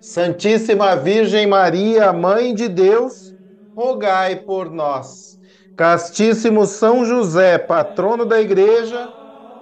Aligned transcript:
Santíssima 0.00 0.94
Virgem 0.94 1.46
Maria, 1.46 2.12
Mãe 2.12 2.54
de 2.54 2.68
Deus, 2.68 3.34
rogai 3.74 4.36
por 4.36 4.70
nós. 4.70 5.38
Castíssimo 5.76 6.66
São 6.66 7.04
José, 7.04 7.58
patrono 7.58 8.24
da 8.24 8.40
Igreja, 8.40 9.12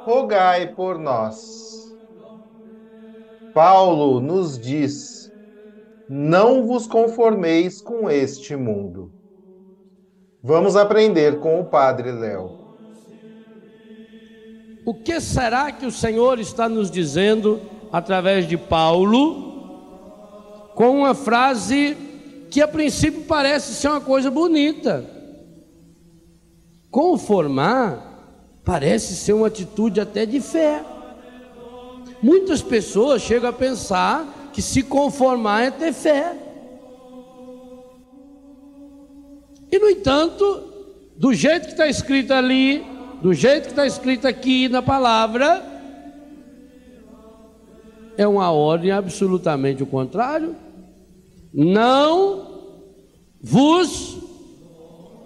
rogai 0.04 0.68
por 0.74 0.98
nós. 0.98 1.94
Paulo 3.54 4.20
nos 4.20 4.58
diz: 4.58 5.32
Não 6.08 6.66
vos 6.66 6.86
conformeis 6.86 7.80
com 7.80 8.10
este 8.10 8.54
mundo. 8.54 9.10
Vamos 10.42 10.76
aprender 10.76 11.40
com 11.40 11.60
o 11.60 11.64
Padre 11.64 12.12
Léo. 12.12 12.66
O 14.84 14.94
que 14.94 15.20
será 15.20 15.72
que 15.72 15.84
o 15.84 15.90
Senhor 15.90 16.38
está 16.38 16.68
nos 16.68 16.90
dizendo 16.90 17.60
através 17.90 18.46
de 18.46 18.56
Paulo, 18.56 19.45
com 20.76 20.98
uma 20.98 21.14
frase 21.14 21.96
que 22.50 22.60
a 22.60 22.68
princípio 22.68 23.22
parece 23.22 23.74
ser 23.74 23.88
uma 23.88 24.00
coisa 24.00 24.30
bonita? 24.30 25.08
Conformar 26.90 28.60
parece 28.62 29.16
ser 29.16 29.32
uma 29.32 29.46
atitude 29.46 30.02
até 30.02 30.26
de 30.26 30.38
fé. 30.38 30.84
Muitas 32.22 32.60
pessoas 32.60 33.22
chegam 33.22 33.48
a 33.48 33.54
pensar 33.54 34.50
que 34.52 34.60
se 34.60 34.82
conformar 34.82 35.62
é 35.62 35.70
ter 35.70 35.94
fé. 35.94 36.36
E 39.72 39.78
no 39.78 39.88
entanto, 39.88 40.62
do 41.16 41.32
jeito 41.32 41.68
que 41.68 41.72
está 41.72 41.86
escrito 41.86 42.34
ali, 42.34 42.84
do 43.22 43.32
jeito 43.32 43.62
que 43.62 43.70
está 43.70 43.86
escrito 43.86 44.28
aqui 44.28 44.68
na 44.68 44.82
palavra, 44.82 45.64
é 48.18 48.26
uma 48.26 48.50
ordem 48.50 48.90
absolutamente 48.90 49.82
o 49.82 49.86
contrário. 49.86 50.65
Não 51.52 52.62
vos 53.40 54.18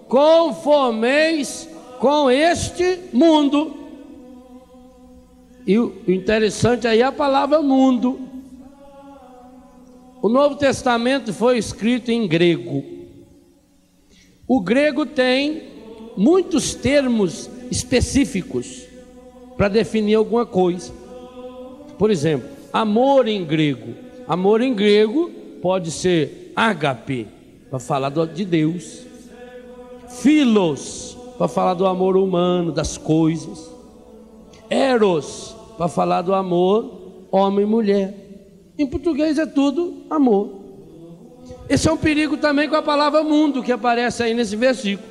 conformeis 0.07 1.67
com 1.99 2.29
este 2.29 2.99
mundo. 3.13 3.73
E 5.65 5.77
o 5.77 5.93
interessante 6.07 6.87
aí 6.87 7.01
é 7.01 7.03
a 7.03 7.11
palavra 7.11 7.61
mundo. 7.61 8.19
O 10.21 10.29
Novo 10.29 10.55
Testamento 10.55 11.33
foi 11.33 11.57
escrito 11.57 12.11
em 12.11 12.27
grego. 12.27 12.83
O 14.47 14.59
grego 14.59 15.05
tem 15.05 15.63
muitos 16.17 16.75
termos 16.75 17.49
específicos 17.71 18.83
para 19.55 19.67
definir 19.67 20.15
alguma 20.15 20.45
coisa. 20.45 20.91
Por 21.97 22.11
exemplo, 22.11 22.49
amor 22.73 23.27
em 23.27 23.45
grego. 23.45 23.93
Amor 24.27 24.61
em 24.61 24.73
grego 24.73 25.31
pode 25.61 25.91
ser 25.91 26.51
agape, 26.55 27.27
para 27.69 27.79
falar 27.79 28.09
de 28.09 28.45
Deus. 28.45 29.05
Filos, 30.09 31.17
para 31.37 31.47
falar 31.47 31.73
do 31.73 31.85
amor 31.85 32.17
humano, 32.17 32.71
das 32.71 32.97
coisas. 32.97 33.71
Eros, 34.69 35.55
para 35.77 35.87
falar 35.87 36.21
do 36.21 36.33
amor 36.33 37.01
homem 37.31 37.65
e 37.65 37.69
mulher. 37.69 38.13
Em 38.77 38.85
português 38.85 39.37
é 39.37 39.45
tudo 39.45 40.03
amor. 40.09 40.61
Esse 41.69 41.87
é 41.87 41.91
um 41.91 41.97
perigo 41.97 42.37
também 42.37 42.67
com 42.67 42.75
a 42.75 42.81
palavra 42.81 43.23
mundo 43.23 43.63
que 43.63 43.71
aparece 43.71 44.23
aí 44.23 44.33
nesse 44.33 44.55
versículo. 44.55 45.09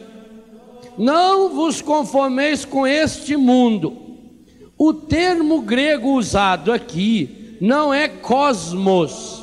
Não 0.99 1.49
vos 1.49 1.81
conformeis 1.81 2.65
com 2.65 2.87
este 2.87 3.37
mundo. 3.37 3.97
O 4.77 4.93
termo 4.93 5.63
grego 5.63 6.13
usado 6.13 6.73
aqui 6.73 7.57
não 7.61 7.93
é 7.93 8.09
cosmos. 8.09 9.40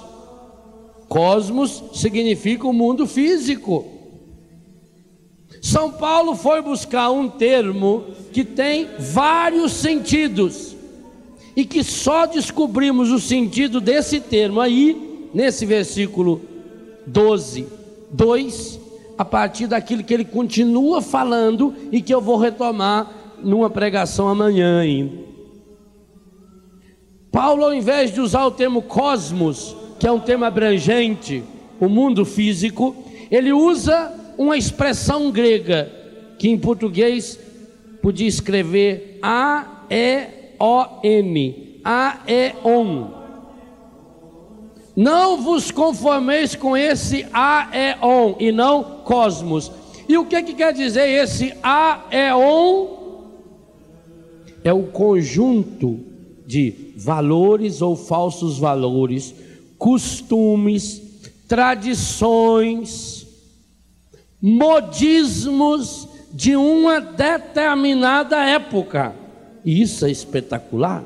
Cosmos 1.07 1.83
significa 1.93 2.67
o 2.67 2.73
mundo 2.73 3.07
físico. 3.07 3.85
São 5.61 5.91
Paulo 5.91 6.35
foi 6.35 6.61
buscar 6.61 7.09
um 7.09 7.27
termo 7.27 8.05
que 8.31 8.43
tem 8.43 8.87
vários 8.99 9.73
sentidos 9.73 10.75
e 11.55 11.65
que 11.65 11.83
só 11.83 12.25
descobrimos 12.25 13.11
o 13.11 13.19
sentido 13.19 13.81
desse 13.81 14.19
termo 14.19 14.61
aí, 14.61 15.29
nesse 15.33 15.65
versículo 15.65 16.41
12, 17.05 17.67
2 18.11 18.79
a 19.17 19.25
partir 19.25 19.65
daquilo 19.65 20.03
que 20.03 20.13
ele 20.13 20.25
continua 20.25 21.01
falando 21.01 21.73
e 21.91 22.01
que 22.01 22.13
eu 22.13 22.21
vou 22.21 22.37
retomar 22.37 23.11
numa 23.41 23.69
pregação 23.69 24.27
amanhã 24.27 24.79
ainda. 24.79 25.27
Paulo, 27.31 27.65
ao 27.65 27.73
invés 27.73 28.11
de 28.11 28.19
usar 28.19 28.45
o 28.45 28.51
termo 28.51 28.81
cosmos, 28.81 29.75
que 29.99 30.07
é 30.07 30.11
um 30.11 30.19
termo 30.19 30.45
abrangente, 30.45 31.43
o 31.79 31.87
mundo 31.89 32.25
físico, 32.25 32.95
ele 33.29 33.51
usa 33.51 34.13
uma 34.37 34.57
expressão 34.57 35.31
grega 35.31 35.91
que 36.37 36.49
em 36.49 36.57
português 36.57 37.39
podia 38.01 38.27
escrever 38.27 39.19
A-E-O-M, 39.21 39.89
A-E-ON. 41.83 43.17
Não 44.95 45.41
vos 45.41 45.69
conformeis 45.69 46.55
com 46.55 46.75
esse 46.75 47.25
aeon 47.31 48.33
e 48.39 48.51
não 48.51 48.83
cosmos. 49.03 49.71
E 50.09 50.17
o 50.17 50.25
que, 50.25 50.41
que 50.41 50.55
quer 50.55 50.73
dizer 50.73 51.07
esse 51.07 51.53
aeon? 51.61 52.87
É 54.63 54.73
o 54.73 54.83
conjunto 54.83 55.99
de 56.47 56.93
valores 56.95 57.81
ou 57.81 57.95
falsos 57.95 58.57
valores, 58.57 59.35
costumes, 59.77 61.01
tradições, 61.47 63.27
modismos 64.41 66.07
de 66.33 66.55
uma 66.55 66.99
determinada 66.99 68.37
época. 68.43 69.15
Isso 69.65 70.05
é 70.05 70.11
espetacular. 70.11 71.03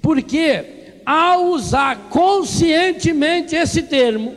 Porque 0.00 1.00
ao 1.04 1.46
usar 1.46 2.08
conscientemente 2.08 3.54
esse 3.54 3.82
termo, 3.82 4.34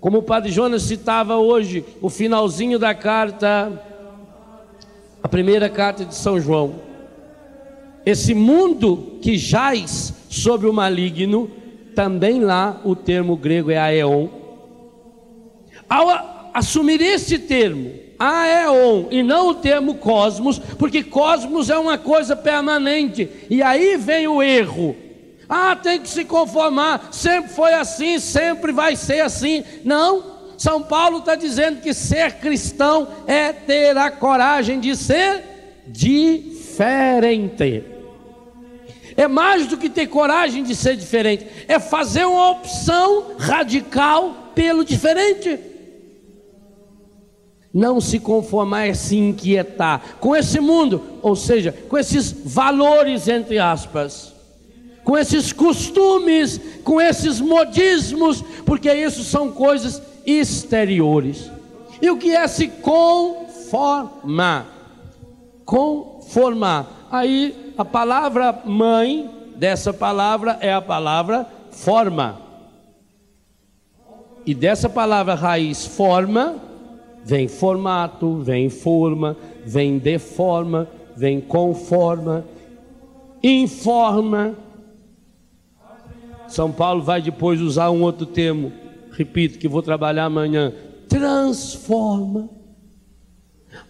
como 0.00 0.18
o 0.18 0.22
padre 0.22 0.52
Jonas 0.52 0.82
citava 0.82 1.36
hoje, 1.36 1.84
o 2.00 2.10
finalzinho 2.10 2.78
da 2.78 2.94
carta, 2.94 3.82
a 5.22 5.28
primeira 5.28 5.68
carta 5.68 6.04
de 6.04 6.14
São 6.14 6.38
João, 6.38 6.74
esse 8.04 8.34
mundo 8.34 9.18
que 9.22 9.38
jaz 9.38 10.12
sobre 10.34 10.68
o 10.68 10.72
maligno, 10.72 11.50
também 11.94 12.40
lá 12.40 12.80
o 12.84 12.96
termo 12.96 13.36
grego 13.36 13.70
é 13.70 13.78
aeon. 13.78 14.28
Ao 15.88 16.50
assumir 16.52 17.00
esse 17.00 17.38
termo, 17.38 17.92
aeon, 18.18 19.06
e 19.10 19.22
não 19.22 19.48
o 19.48 19.54
termo 19.54 19.94
cosmos, 19.94 20.58
porque 20.58 21.04
cosmos 21.04 21.70
é 21.70 21.78
uma 21.78 21.96
coisa 21.96 22.34
permanente, 22.34 23.28
e 23.48 23.62
aí 23.62 23.96
vem 23.96 24.26
o 24.26 24.42
erro. 24.42 24.96
Ah, 25.48 25.76
tem 25.76 26.00
que 26.00 26.08
se 26.08 26.24
conformar, 26.24 27.08
sempre 27.12 27.52
foi 27.52 27.74
assim, 27.74 28.18
sempre 28.18 28.72
vai 28.72 28.96
ser 28.96 29.20
assim. 29.20 29.62
Não, 29.84 30.24
São 30.56 30.82
Paulo 30.82 31.18
está 31.18 31.34
dizendo 31.34 31.80
que 31.80 31.92
ser 31.92 32.38
cristão 32.38 33.06
é 33.26 33.52
ter 33.52 33.96
a 33.96 34.10
coragem 34.10 34.80
de 34.80 34.96
ser 34.96 35.42
diferente. 35.86 37.93
É 39.16 39.28
mais 39.28 39.66
do 39.66 39.76
que 39.76 39.88
ter 39.88 40.06
coragem 40.08 40.62
de 40.64 40.74
ser 40.74 40.96
diferente, 40.96 41.46
é 41.68 41.78
fazer 41.78 42.24
uma 42.24 42.50
opção 42.50 43.36
radical 43.38 44.52
pelo 44.54 44.84
diferente. 44.84 45.58
Não 47.72 48.00
se 48.00 48.20
conformar 48.20 48.86
é 48.86 48.94
se 48.94 49.16
inquietar 49.16 50.18
com 50.20 50.34
esse 50.36 50.60
mundo, 50.60 51.02
ou 51.22 51.34
seja, 51.34 51.72
com 51.88 51.98
esses 51.98 52.30
valores, 52.30 53.26
entre 53.26 53.58
aspas, 53.58 54.32
com 55.02 55.18
esses 55.18 55.52
costumes, 55.52 56.60
com 56.84 57.00
esses 57.00 57.40
modismos, 57.40 58.42
porque 58.64 58.92
isso 58.92 59.24
são 59.24 59.50
coisas 59.50 60.00
exteriores. 60.24 61.50
E 62.00 62.10
o 62.10 62.16
que 62.16 62.30
é 62.34 62.46
se 62.46 62.68
conformar? 62.68 63.52
Conformar. 65.64 67.08
Aí 67.10 67.63
a 67.76 67.84
palavra 67.84 68.62
mãe 68.64 69.30
dessa 69.56 69.92
palavra 69.92 70.58
é 70.60 70.72
a 70.72 70.80
palavra 70.80 71.46
forma. 71.70 72.40
E 74.46 74.54
dessa 74.54 74.88
palavra 74.88 75.34
raiz 75.34 75.86
forma, 75.86 76.56
vem 77.24 77.48
formato, 77.48 78.36
vem 78.38 78.68
forma, 78.68 79.36
vem 79.64 79.98
deforma, 79.98 80.86
vem 81.16 81.40
conforma, 81.40 82.44
informa. 83.42 84.54
São 86.46 86.70
Paulo 86.70 87.02
vai 87.02 87.22
depois 87.22 87.60
usar 87.60 87.90
um 87.90 88.02
outro 88.02 88.26
termo, 88.26 88.70
repito, 89.12 89.58
que 89.58 89.66
vou 89.66 89.82
trabalhar 89.82 90.26
amanhã: 90.26 90.72
transforma. 91.08 92.50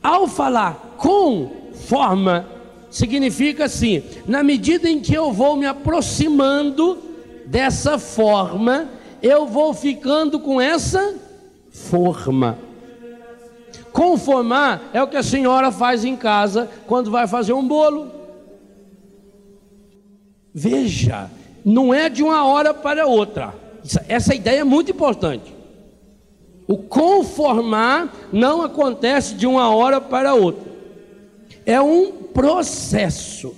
Ao 0.02 0.26
falar 0.26 0.94
conforma, 0.96 2.46
significa 2.94 3.64
assim: 3.64 4.04
na 4.26 4.42
medida 4.44 4.88
em 4.88 5.00
que 5.00 5.12
eu 5.12 5.32
vou 5.32 5.56
me 5.56 5.66
aproximando 5.66 6.98
dessa 7.44 7.98
forma, 7.98 8.88
eu 9.20 9.46
vou 9.46 9.74
ficando 9.74 10.38
com 10.38 10.60
essa 10.60 11.16
forma. 11.70 12.56
Conformar 13.92 14.90
é 14.92 15.02
o 15.02 15.08
que 15.08 15.16
a 15.16 15.22
senhora 15.22 15.72
faz 15.72 16.04
em 16.04 16.16
casa 16.16 16.70
quando 16.86 17.10
vai 17.10 17.26
fazer 17.26 17.52
um 17.52 17.66
bolo. 17.66 18.10
Veja, 20.52 21.28
não 21.64 21.92
é 21.92 22.08
de 22.08 22.22
uma 22.22 22.44
hora 22.44 22.72
para 22.72 23.06
outra. 23.06 23.54
Essa 24.08 24.34
ideia 24.34 24.60
é 24.60 24.64
muito 24.64 24.92
importante. 24.92 25.52
O 26.66 26.78
conformar 26.78 28.12
não 28.32 28.62
acontece 28.62 29.34
de 29.34 29.46
uma 29.46 29.74
hora 29.74 30.00
para 30.00 30.34
outra. 30.34 30.72
É 31.66 31.80
um 31.80 32.23
processo. 32.34 33.54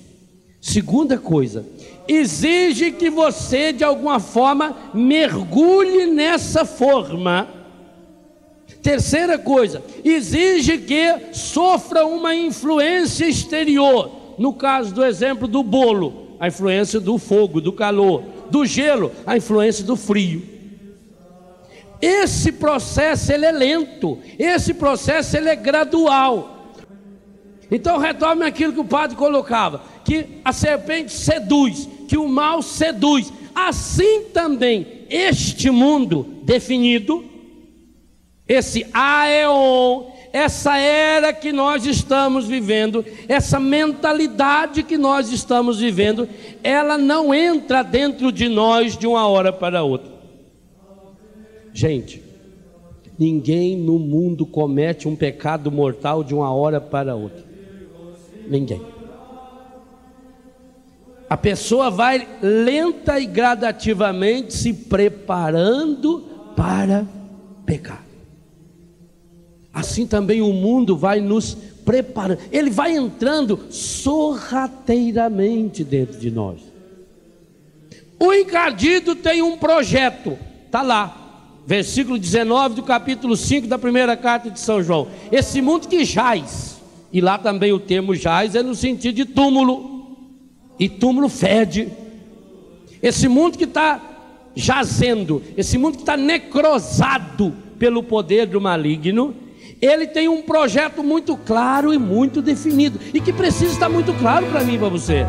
Segunda 0.61 1.19
coisa, 1.19 1.67
exige 2.07 2.93
que 2.93 3.11
você 3.11 3.73
de 3.73 3.83
alguma 3.83 4.21
forma 4.21 4.77
mergulhe 4.95 6.07
nessa 6.07 6.65
forma. 6.65 7.49
Terceira 8.83 9.39
coisa, 9.39 9.83
exige 10.05 10.79
que 10.79 11.33
sofra 11.33 12.07
uma 12.07 12.35
influência 12.37 13.27
exterior. 13.27 14.13
No 14.39 14.53
caso 14.53 14.95
do 14.95 15.05
exemplo 15.05 15.49
do 15.49 15.63
bolo, 15.63 16.37
a 16.39 16.49
influência 16.49 17.01
do 17.01 17.19
fogo, 17.19 17.61
do 17.61 17.73
calor, 17.73 18.23
do 18.51 18.65
gelo, 18.67 19.11
a 19.27 19.37
influência 19.37 19.85
do 19.85 19.97
frio. 19.97 20.43
Esse 22.01 22.53
processo 22.53 23.33
ele 23.33 23.47
é 23.47 23.53
lento, 23.53 24.19
esse 24.39 24.75
processo 24.75 25.37
ele 25.37 25.49
é 25.49 25.57
gradual. 25.57 26.56
Então 27.71 27.99
retome 27.99 28.45
aquilo 28.45 28.73
que 28.73 28.81
o 28.81 28.85
padre 28.85 29.17
colocava, 29.17 29.83
que 30.05 30.27
a 30.45 30.53
serpente 30.53 31.13
seduz, 31.13 31.89
que 32.09 32.17
o 32.17 32.29
mal 32.29 32.63
seduz. 32.63 33.33
Assim 33.55 34.25
também 34.33 35.07
este 35.09 35.71
mundo 35.71 36.27
definido, 36.43 37.25
esse 38.47 38.87
aeon, 38.93 40.05
essa 40.33 40.77
era 40.77 41.33
que 41.33 41.51
nós 41.51 41.87
estamos 41.87 42.47
vivendo, 42.47 43.05
essa 43.27 43.59
mentalidade 43.59 44.83
que 44.83 44.99
nós 44.99 45.33
estamos 45.33 45.81
vivendo, 45.81 46.29
ela 46.63 46.99
não 46.99 47.35
entra 47.35 47.83
dentro 47.83 48.31
de 48.31 48.49
nós 48.49 48.97
de 48.97 49.07
uma 49.07 49.27
hora 49.27 49.53
para 49.53 49.83
outra. 49.83 50.15
Gente, 51.73 52.23
ninguém 53.19 53.77
no 53.77 53.99
mundo 53.99 54.45
comete 54.45 55.09
um 55.09 55.17
pecado 55.17 55.73
mortal 55.73 56.23
de 56.23 56.35
uma 56.35 56.53
hora 56.53 56.81
para 56.81 57.15
outra. 57.15 57.46
Ninguém. 58.49 58.97
A 61.29 61.37
pessoa 61.37 61.91
vai 61.91 62.29
lenta 62.41 63.19
e 63.19 63.27
gradativamente 63.27 64.55
se 64.55 64.73
preparando 64.73 66.21
para 66.55 67.05
pecar. 67.65 68.07
Assim 69.73 70.07
também 70.07 70.41
o 70.41 70.53
mundo 70.53 70.97
vai 70.97 71.21
nos 71.21 71.57
preparando, 71.85 72.39
ele 72.51 72.71
vai 72.71 72.97
entrando 72.97 73.67
sorrateiramente 73.71 75.85
dentro 75.85 76.19
de 76.19 76.31
nós. 76.31 76.61
O 78.19 78.33
encardido 78.33 79.15
tem 79.15 79.43
um 79.43 79.59
projeto, 79.59 80.39
está 80.65 80.81
lá, 80.81 81.53
versículo 81.67 82.19
19 82.19 82.77
do 82.77 82.83
capítulo 82.83 83.37
5 83.37 83.67
da 83.67 83.79
primeira 83.79 84.17
carta 84.17 84.51
de 84.51 84.59
São 84.59 84.83
João. 84.83 85.09
Esse 85.31 85.61
mundo 85.61 85.89
que 85.89 86.03
jaz, 86.05 86.76
e 87.13 87.21
lá 87.21 87.39
também 87.39 87.73
o 87.73 87.79
termo 87.79 88.15
jaz 88.15 88.55
é 88.55 88.63
no 88.63 88.75
sentido 88.75 89.15
de 89.15 89.25
túmulo, 89.25 90.17
e 90.79 90.89
túmulo 90.89 91.29
fede. 91.29 91.89
Esse 93.03 93.29
mundo 93.29 93.57
que 93.57 93.65
está 93.65 94.01
jazendo, 94.55 95.43
esse 95.57 95.79
mundo 95.79 95.97
que 95.97 96.03
está 96.03 96.17
necrosado 96.17 97.55
pelo 97.79 98.03
poder 98.03 98.47
do 98.47 98.61
maligno, 98.61 99.35
ele 99.81 100.07
tem 100.07 100.29
um 100.29 100.43
projeto 100.43 101.03
muito 101.03 101.37
claro 101.37 101.93
e 101.93 101.99
muito 101.99 102.41
definido, 102.41 102.99
e 103.13 103.21
que 103.21 103.33
precisa 103.33 103.73
estar 103.73 103.89
muito 103.89 104.13
claro 104.15 104.47
para 104.47 104.65
mim 104.65 104.75
e 104.75 104.79
para 104.79 104.89
você. 104.89 105.25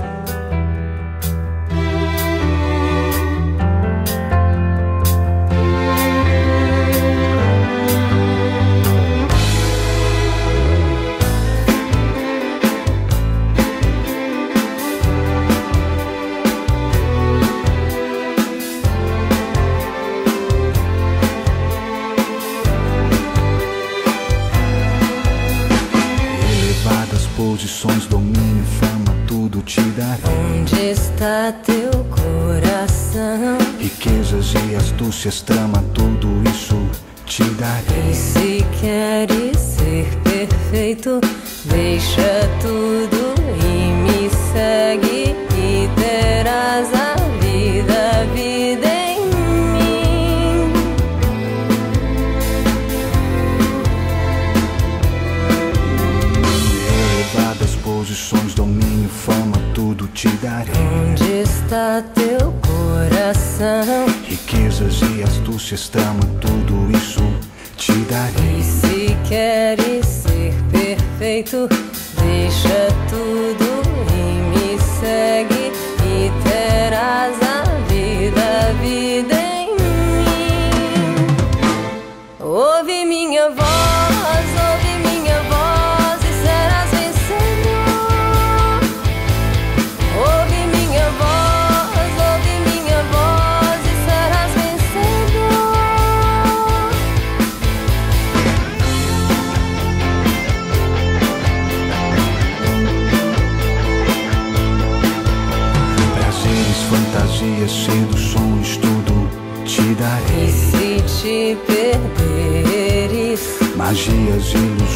Astúcias, 35.27 35.41
trama, 35.43 35.76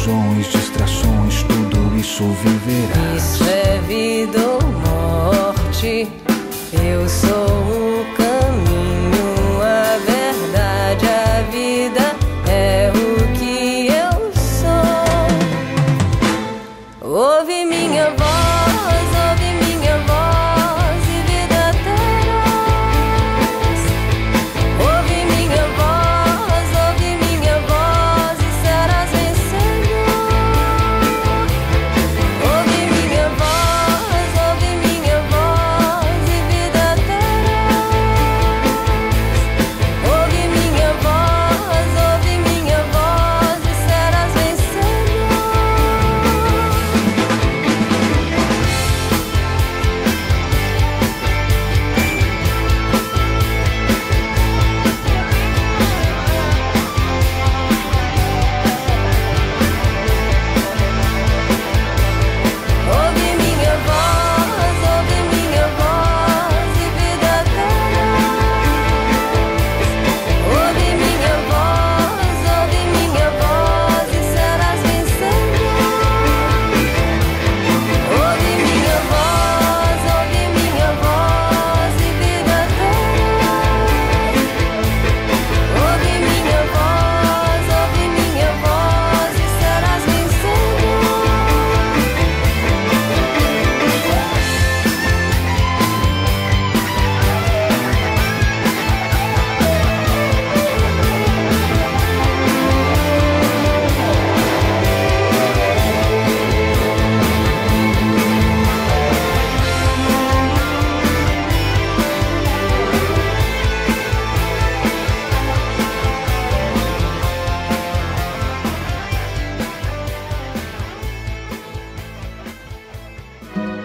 Magias, 0.06 0.61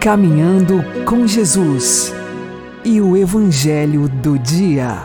Caminhando 0.08 0.76
com 1.04 1.28
Jesus 1.28 2.14
e 2.86 3.02
o 3.02 3.18
Evangelho 3.18 4.08
do 4.08 4.40
Dia. 4.40 5.00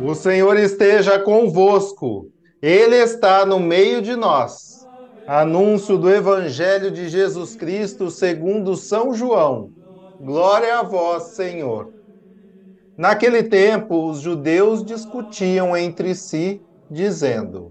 O 0.00 0.14
Senhor 0.14 0.56
esteja 0.56 1.18
convosco, 1.18 2.30
Ele 2.62 2.96
está 2.96 3.44
no 3.44 3.60
meio 3.60 4.00
de 4.00 4.16
nós. 4.16 4.88
Anúncio 5.26 5.98
do 5.98 6.08
Evangelho 6.08 6.90
de 6.90 7.10
Jesus 7.10 7.54
Cristo 7.54 8.10
segundo 8.10 8.74
São 8.74 9.12
João. 9.12 9.68
Glória 10.18 10.78
a 10.78 10.82
vós, 10.82 11.34
Senhor. 11.34 11.92
Naquele 12.96 13.42
tempo, 13.42 14.08
os 14.08 14.20
judeus 14.20 14.82
discutiam 14.82 15.76
entre 15.76 16.14
si, 16.14 16.62
dizendo: 16.90 17.70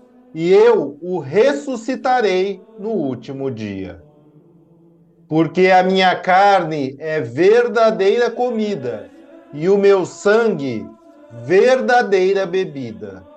e 0.33 0.51
eu 0.51 0.97
o 1.01 1.19
ressuscitarei 1.19 2.65
no 2.77 2.89
último 2.91 3.49
dia. 3.51 4.03
Porque 5.27 5.67
a 5.67 5.83
minha 5.83 6.15
carne 6.19 6.95
é 6.99 7.21
verdadeira 7.21 8.29
comida, 8.29 9.11
e 9.51 9.69
o 9.69 9.77
meu 9.77 10.05
sangue 10.05 10.93
verdadeira 11.29 12.45
bebida. 12.45 13.27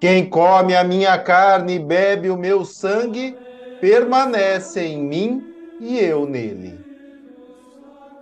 Quem 0.00 0.28
come 0.28 0.74
a 0.76 0.84
minha 0.84 1.18
carne 1.18 1.74
e 1.74 1.78
bebe 1.78 2.30
o 2.30 2.36
meu 2.36 2.64
sangue, 2.64 3.38
permanece 3.80 4.80
em 4.80 5.02
mim 5.02 5.42
e 5.78 5.98
eu 5.98 6.26
nele. 6.26 6.84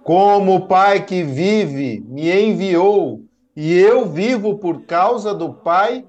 Como 0.02 0.54
o 0.56 0.66
Pai 0.68 1.04
que 1.04 1.22
vive 1.22 2.00
me 2.06 2.30
enviou 2.30 3.24
e 3.56 3.72
eu 3.72 4.06
vivo 4.06 4.58
por 4.58 4.84
causa 4.84 5.34
do 5.34 5.54
Pai, 5.54 6.06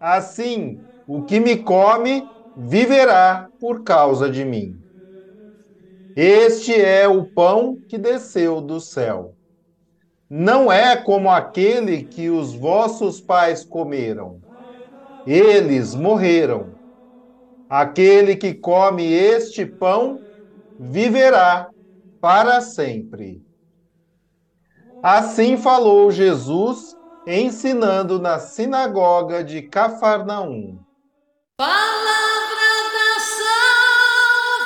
assim 0.00 0.84
o 1.06 1.22
que 1.22 1.38
me 1.38 1.62
come 1.62 2.28
viverá 2.56 3.48
por 3.60 3.84
causa 3.84 4.30
de 4.30 4.44
mim. 4.44 4.82
Este 6.16 6.74
é 6.74 7.06
o 7.06 7.24
pão 7.24 7.78
que 7.88 7.96
desceu 7.98 8.60
do 8.60 8.80
céu. 8.80 9.36
Não 10.28 10.70
é 10.70 10.96
como 10.96 11.30
aquele 11.30 12.04
que 12.04 12.30
os 12.30 12.54
vossos 12.54 13.20
pais 13.20 13.64
comeram. 13.64 14.40
Eles 15.24 15.94
morreram. 15.94 16.74
Aquele 17.68 18.36
que 18.36 18.54
come 18.54 19.04
este 19.12 19.66
pão 19.66 20.24
viverá 20.78 21.68
para 22.20 22.60
sempre. 22.60 23.42
Assim 25.02 25.56
falou 25.56 26.10
Jesus, 26.10 26.96
ensinando 27.26 28.18
na 28.18 28.38
sinagoga 28.38 29.44
de 29.44 29.62
Cafarnaum. 29.62 30.78
Palavra 31.56 32.70
da 32.94 33.20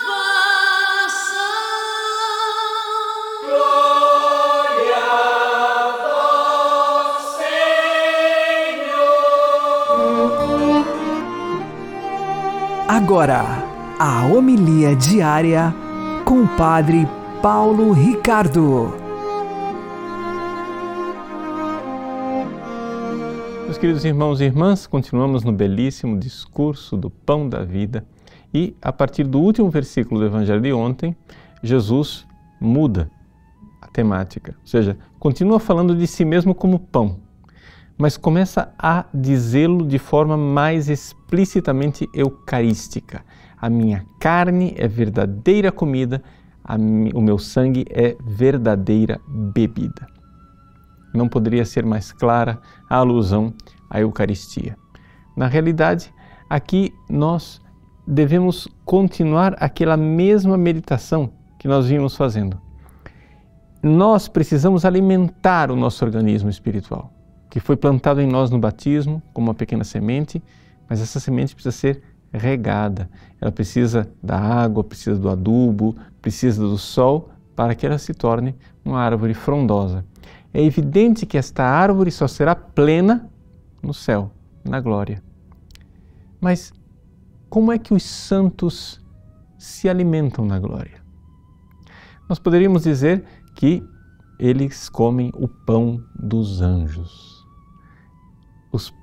salvação. 0.04 0.24
Agora, 12.88 13.44
a 13.98 14.26
homilia 14.26 14.94
diária 14.94 15.74
com 16.24 16.42
o 16.42 16.48
Padre 16.56 17.08
Paulo 17.42 17.92
Ricardo. 17.92 19.03
Queridos 23.84 24.06
irmãos 24.06 24.40
e 24.40 24.44
irmãs, 24.44 24.86
continuamos 24.86 25.44
no 25.44 25.52
belíssimo 25.52 26.18
discurso 26.18 26.96
do 26.96 27.10
pão 27.10 27.46
da 27.46 27.62
vida 27.62 28.02
e, 28.54 28.74
a 28.80 28.90
partir 28.90 29.24
do 29.24 29.38
último 29.38 29.68
versículo 29.68 30.20
do 30.20 30.24
Evangelho 30.24 30.62
de 30.62 30.72
ontem, 30.72 31.14
Jesus 31.62 32.26
muda 32.58 33.10
a 33.82 33.86
temática, 33.88 34.56
ou 34.58 34.66
seja, 34.66 34.96
continua 35.18 35.60
falando 35.60 35.94
de 35.94 36.06
si 36.06 36.24
mesmo 36.24 36.54
como 36.54 36.78
pão, 36.78 37.18
mas 37.98 38.16
começa 38.16 38.72
a 38.78 39.04
dizê-lo 39.12 39.86
de 39.86 39.98
forma 39.98 40.34
mais 40.34 40.88
explicitamente 40.88 42.08
eucarística. 42.14 43.22
A 43.60 43.68
minha 43.68 44.06
carne 44.18 44.72
é 44.78 44.88
verdadeira 44.88 45.70
comida, 45.70 46.22
mi- 46.78 47.12
o 47.14 47.20
meu 47.20 47.38
sangue 47.38 47.84
é 47.90 48.16
verdadeira 48.24 49.20
bebida. 49.28 50.13
Não 51.14 51.28
poderia 51.28 51.64
ser 51.64 51.86
mais 51.86 52.12
clara 52.12 52.60
a 52.90 52.96
alusão 52.96 53.54
à 53.88 54.00
Eucaristia. 54.00 54.76
Na 55.36 55.46
realidade, 55.46 56.12
aqui 56.50 56.92
nós 57.08 57.60
devemos 58.06 58.68
continuar 58.84 59.54
aquela 59.58 59.96
mesma 59.96 60.58
meditação 60.58 61.30
que 61.58 61.68
nós 61.68 61.86
vimos 61.86 62.16
fazendo. 62.16 62.60
Nós 63.82 64.28
precisamos 64.28 64.84
alimentar 64.84 65.70
o 65.70 65.76
nosso 65.76 66.04
organismo 66.04 66.50
espiritual, 66.50 67.12
que 67.50 67.60
foi 67.60 67.76
plantado 67.76 68.20
em 68.20 68.26
nós 68.26 68.50
no 68.50 68.58
batismo 68.58 69.22
como 69.32 69.48
uma 69.48 69.54
pequena 69.54 69.84
semente, 69.84 70.42
mas 70.88 71.00
essa 71.00 71.20
semente 71.20 71.54
precisa 71.54 71.76
ser 71.76 72.02
regada. 72.32 73.08
Ela 73.40 73.52
precisa 73.52 74.08
da 74.22 74.38
água, 74.38 74.82
precisa 74.82 75.18
do 75.18 75.28
adubo, 75.28 75.94
precisa 76.20 76.62
do 76.62 76.76
sol 76.76 77.30
para 77.54 77.74
que 77.74 77.86
ela 77.86 77.98
se 77.98 78.12
torne 78.12 78.54
uma 78.84 79.00
árvore 79.00 79.34
frondosa. 79.34 80.04
É 80.54 80.62
evidente 80.62 81.26
que 81.26 81.36
esta 81.36 81.64
árvore 81.64 82.12
só 82.12 82.28
será 82.28 82.54
plena 82.54 83.28
no 83.82 83.92
céu, 83.92 84.30
na 84.64 84.80
glória. 84.80 85.20
Mas 86.40 86.72
como 87.50 87.72
é 87.72 87.78
que 87.78 87.92
os 87.92 88.04
santos 88.04 89.04
se 89.58 89.88
alimentam 89.88 90.44
na 90.44 90.60
glória? 90.60 91.02
Nós 92.28 92.38
poderíamos 92.38 92.84
dizer 92.84 93.24
que 93.56 93.82
eles 94.38 94.88
comem 94.88 95.32
o 95.34 95.48
pão 95.48 96.00
dos 96.14 96.60
anjos. 96.62 97.44
Os 98.70 98.94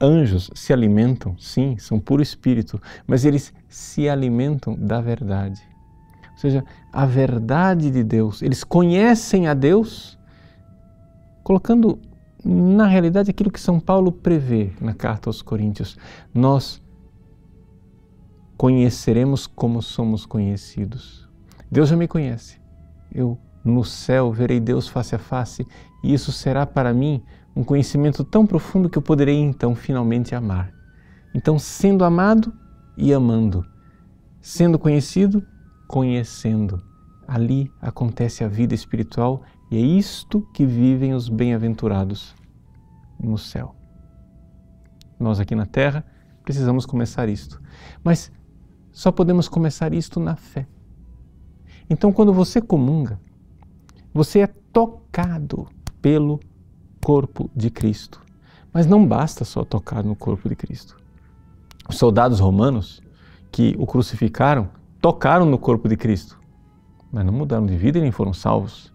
anjos 0.00 0.50
se 0.54 0.74
alimentam, 0.74 1.36
sim, 1.38 1.78
são 1.78 1.98
puro 1.98 2.20
espírito, 2.20 2.80
mas 3.06 3.24
eles 3.24 3.52
se 3.66 4.08
alimentam 4.10 4.74
da 4.74 5.00
verdade. 5.00 5.60
Ou 6.32 6.38
seja, 6.38 6.64
a 6.92 7.06
verdade 7.06 7.90
de 7.90 8.04
Deus. 8.04 8.42
Eles 8.42 8.62
conhecem 8.62 9.48
a 9.48 9.54
Deus, 9.54 10.17
colocando 11.48 11.98
na 12.44 12.86
realidade 12.86 13.30
aquilo 13.30 13.50
que 13.50 13.58
São 13.58 13.80
Paulo 13.80 14.12
prevê 14.12 14.70
na 14.78 14.92
carta 14.92 15.30
aos 15.30 15.40
Coríntios. 15.40 15.96
Nós 16.34 16.78
conheceremos 18.54 19.46
como 19.46 19.80
somos 19.80 20.26
conhecidos. 20.26 21.26
Deus 21.70 21.88
já 21.88 21.96
me 21.96 22.06
conhece. 22.06 22.60
Eu 23.10 23.38
no 23.64 23.82
céu 23.82 24.30
verei 24.30 24.60
Deus 24.60 24.88
face 24.88 25.14
a 25.14 25.18
face 25.18 25.66
e 26.04 26.12
isso 26.12 26.32
será 26.32 26.66
para 26.66 26.92
mim 26.92 27.22
um 27.56 27.64
conhecimento 27.64 28.22
tão 28.22 28.46
profundo 28.46 28.90
que 28.90 28.98
eu 28.98 29.02
poderei 29.02 29.38
então 29.38 29.74
finalmente 29.74 30.34
amar. 30.34 30.70
Então, 31.34 31.58
sendo 31.58 32.04
amado 32.04 32.52
e 32.94 33.10
amando, 33.10 33.64
sendo 34.38 34.78
conhecido 34.78 35.42
conhecendo. 35.88 36.82
Ali 37.26 37.72
acontece 37.80 38.44
a 38.44 38.48
vida 38.48 38.74
espiritual 38.74 39.42
e 39.70 39.76
é 39.76 39.80
isto 39.80 40.40
que 40.52 40.64
vivem 40.64 41.14
os 41.14 41.28
bem-aventurados 41.28 42.34
no 43.18 43.36
céu. 43.36 43.74
Nós 45.18 45.40
aqui 45.40 45.54
na 45.54 45.66
terra 45.66 46.04
precisamos 46.42 46.86
começar 46.86 47.28
isto, 47.28 47.60
mas 48.02 48.32
só 48.92 49.12
podemos 49.12 49.48
começar 49.48 49.92
isto 49.92 50.18
na 50.18 50.36
fé. 50.36 50.66
Então, 51.90 52.12
quando 52.12 52.32
você 52.32 52.60
comunga, 52.60 53.20
você 54.12 54.40
é 54.40 54.46
tocado 54.46 55.66
pelo 56.00 56.40
corpo 57.02 57.50
de 57.54 57.70
Cristo. 57.70 58.20
Mas 58.72 58.86
não 58.86 59.06
basta 59.06 59.44
só 59.44 59.64
tocar 59.64 60.04
no 60.04 60.14
corpo 60.14 60.48
de 60.48 60.56
Cristo. 60.56 60.96
Os 61.88 61.96
soldados 61.96 62.40
romanos 62.40 63.02
que 63.50 63.74
o 63.78 63.86
crucificaram 63.86 64.68
tocaram 65.00 65.46
no 65.46 65.58
corpo 65.58 65.88
de 65.88 65.96
Cristo, 65.96 66.38
mas 67.10 67.24
não 67.24 67.32
mudaram 67.32 67.64
de 67.64 67.76
vida 67.76 67.98
e 67.98 68.02
nem 68.02 68.10
foram 68.10 68.34
salvos. 68.34 68.92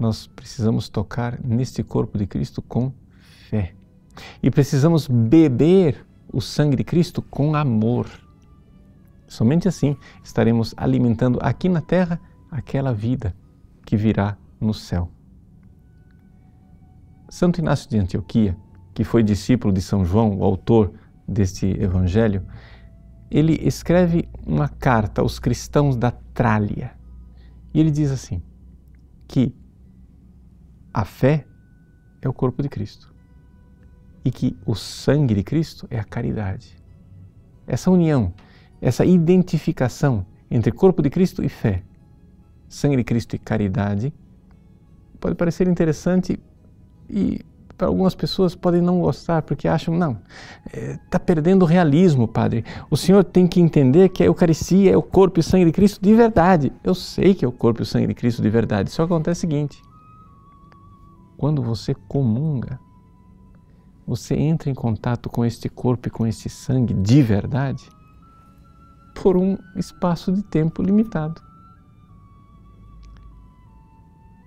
Nós 0.00 0.26
precisamos 0.26 0.88
tocar 0.88 1.38
neste 1.44 1.82
corpo 1.82 2.16
de 2.16 2.26
Cristo 2.26 2.62
com 2.62 2.90
fé. 3.50 3.74
E 4.42 4.50
precisamos 4.50 5.06
beber 5.06 6.06
o 6.32 6.40
sangue 6.40 6.74
de 6.74 6.82
Cristo 6.82 7.20
com 7.20 7.54
amor. 7.54 8.08
Somente 9.28 9.68
assim 9.68 9.94
estaremos 10.24 10.72
alimentando 10.74 11.38
aqui 11.42 11.68
na 11.68 11.82
terra 11.82 12.18
aquela 12.50 12.94
vida 12.94 13.36
que 13.84 13.94
virá 13.94 14.38
no 14.58 14.72
céu. 14.72 15.10
Santo 17.28 17.58
Inácio 17.60 17.90
de 17.90 17.98
Antioquia, 17.98 18.56
que 18.94 19.04
foi 19.04 19.22
discípulo 19.22 19.70
de 19.70 19.82
São 19.82 20.02
João, 20.02 20.38
o 20.38 20.44
autor 20.44 20.94
deste 21.28 21.66
evangelho, 21.66 22.44
ele 23.30 23.52
escreve 23.62 24.26
uma 24.46 24.68
carta 24.68 25.20
aos 25.20 25.38
cristãos 25.38 25.94
da 25.94 26.10
Trália. 26.10 26.92
E 27.72 27.78
ele 27.78 27.90
diz 27.90 28.10
assim: 28.10 28.42
que 29.28 29.54
a 30.92 31.04
fé 31.04 31.46
é 32.20 32.28
o 32.28 32.32
corpo 32.32 32.62
de 32.62 32.68
Cristo 32.68 33.14
e 34.24 34.30
que 34.30 34.56
o 34.66 34.74
sangue 34.74 35.34
de 35.34 35.42
Cristo 35.42 35.86
é 35.90 35.98
a 35.98 36.04
caridade. 36.04 36.76
Essa 37.66 37.90
união, 37.90 38.32
essa 38.80 39.04
identificação 39.04 40.26
entre 40.50 40.72
corpo 40.72 41.02
de 41.02 41.08
Cristo 41.08 41.42
e 41.42 41.48
fé, 41.48 41.82
sangue 42.68 42.96
de 42.96 43.04
Cristo 43.04 43.36
e 43.36 43.38
caridade, 43.38 44.12
pode 45.18 45.34
parecer 45.34 45.68
interessante 45.68 46.38
e 47.08 47.40
para 47.76 47.86
algumas 47.86 48.14
pessoas 48.14 48.54
podem 48.54 48.82
não 48.82 49.00
gostar 49.00 49.40
porque 49.40 49.66
acham, 49.66 49.96
não, 49.96 50.18
está 50.66 51.16
é, 51.16 51.18
perdendo 51.18 51.62
o 51.62 51.66
realismo, 51.66 52.28
padre. 52.28 52.62
O 52.90 52.96
senhor 52.96 53.24
tem 53.24 53.46
que 53.46 53.58
entender 53.58 54.10
que 54.10 54.22
a 54.22 54.26
Eucaristia 54.26 54.92
é 54.92 54.96
o 54.96 55.02
corpo 55.02 55.40
e 55.40 55.42
sangue 55.42 55.64
de 55.64 55.72
Cristo 55.72 55.98
de 56.02 56.14
verdade. 56.14 56.70
Eu 56.84 56.94
sei 56.94 57.34
que 57.34 57.42
é 57.42 57.48
o 57.48 57.52
corpo 57.52 57.80
e 57.80 57.84
o 57.84 57.86
sangue 57.86 58.08
de 58.08 58.14
Cristo 58.14 58.42
de 58.42 58.50
verdade, 58.50 58.90
só 58.90 59.04
acontece 59.04 59.38
o 59.38 59.40
seguinte: 59.40 59.82
quando 61.40 61.62
você 61.62 61.94
comunga, 61.94 62.78
você 64.06 64.34
entra 64.34 64.68
em 64.68 64.74
contato 64.74 65.30
com 65.30 65.42
este 65.42 65.70
corpo 65.70 66.06
e 66.06 66.10
com 66.10 66.26
este 66.26 66.50
sangue 66.50 66.92
de 66.92 67.22
verdade 67.22 67.88
por 69.14 69.38
um 69.38 69.56
espaço 69.74 70.30
de 70.30 70.42
tempo 70.42 70.82
limitado. 70.82 71.40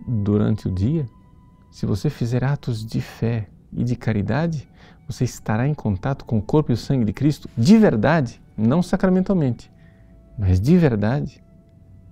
Durante 0.08 0.68
o 0.68 0.72
dia, 0.72 1.10
se 1.72 1.88
você 1.88 2.12
fizer 2.12 2.44
atos 2.44 2.86
de 2.86 3.02
fé 3.02 3.50
e 3.72 3.84
de 3.84 3.96
caridade, 3.96 4.70
você 5.08 5.24
estará 5.24 5.68
em 5.68 5.74
contato 5.74 6.24
com 6.24 6.38
o 6.38 6.44
corpo 6.44 6.72
e 6.72 6.76
o 6.76 6.78
sangue 6.78 7.06
de 7.06 7.14
Cristo 7.14 7.50
de 7.58 7.76
verdade, 7.76 8.40
não 8.56 8.84
sacramentalmente, 8.84 9.72
mas 10.38 10.62
de 10.62 10.78
verdade, 10.78 11.44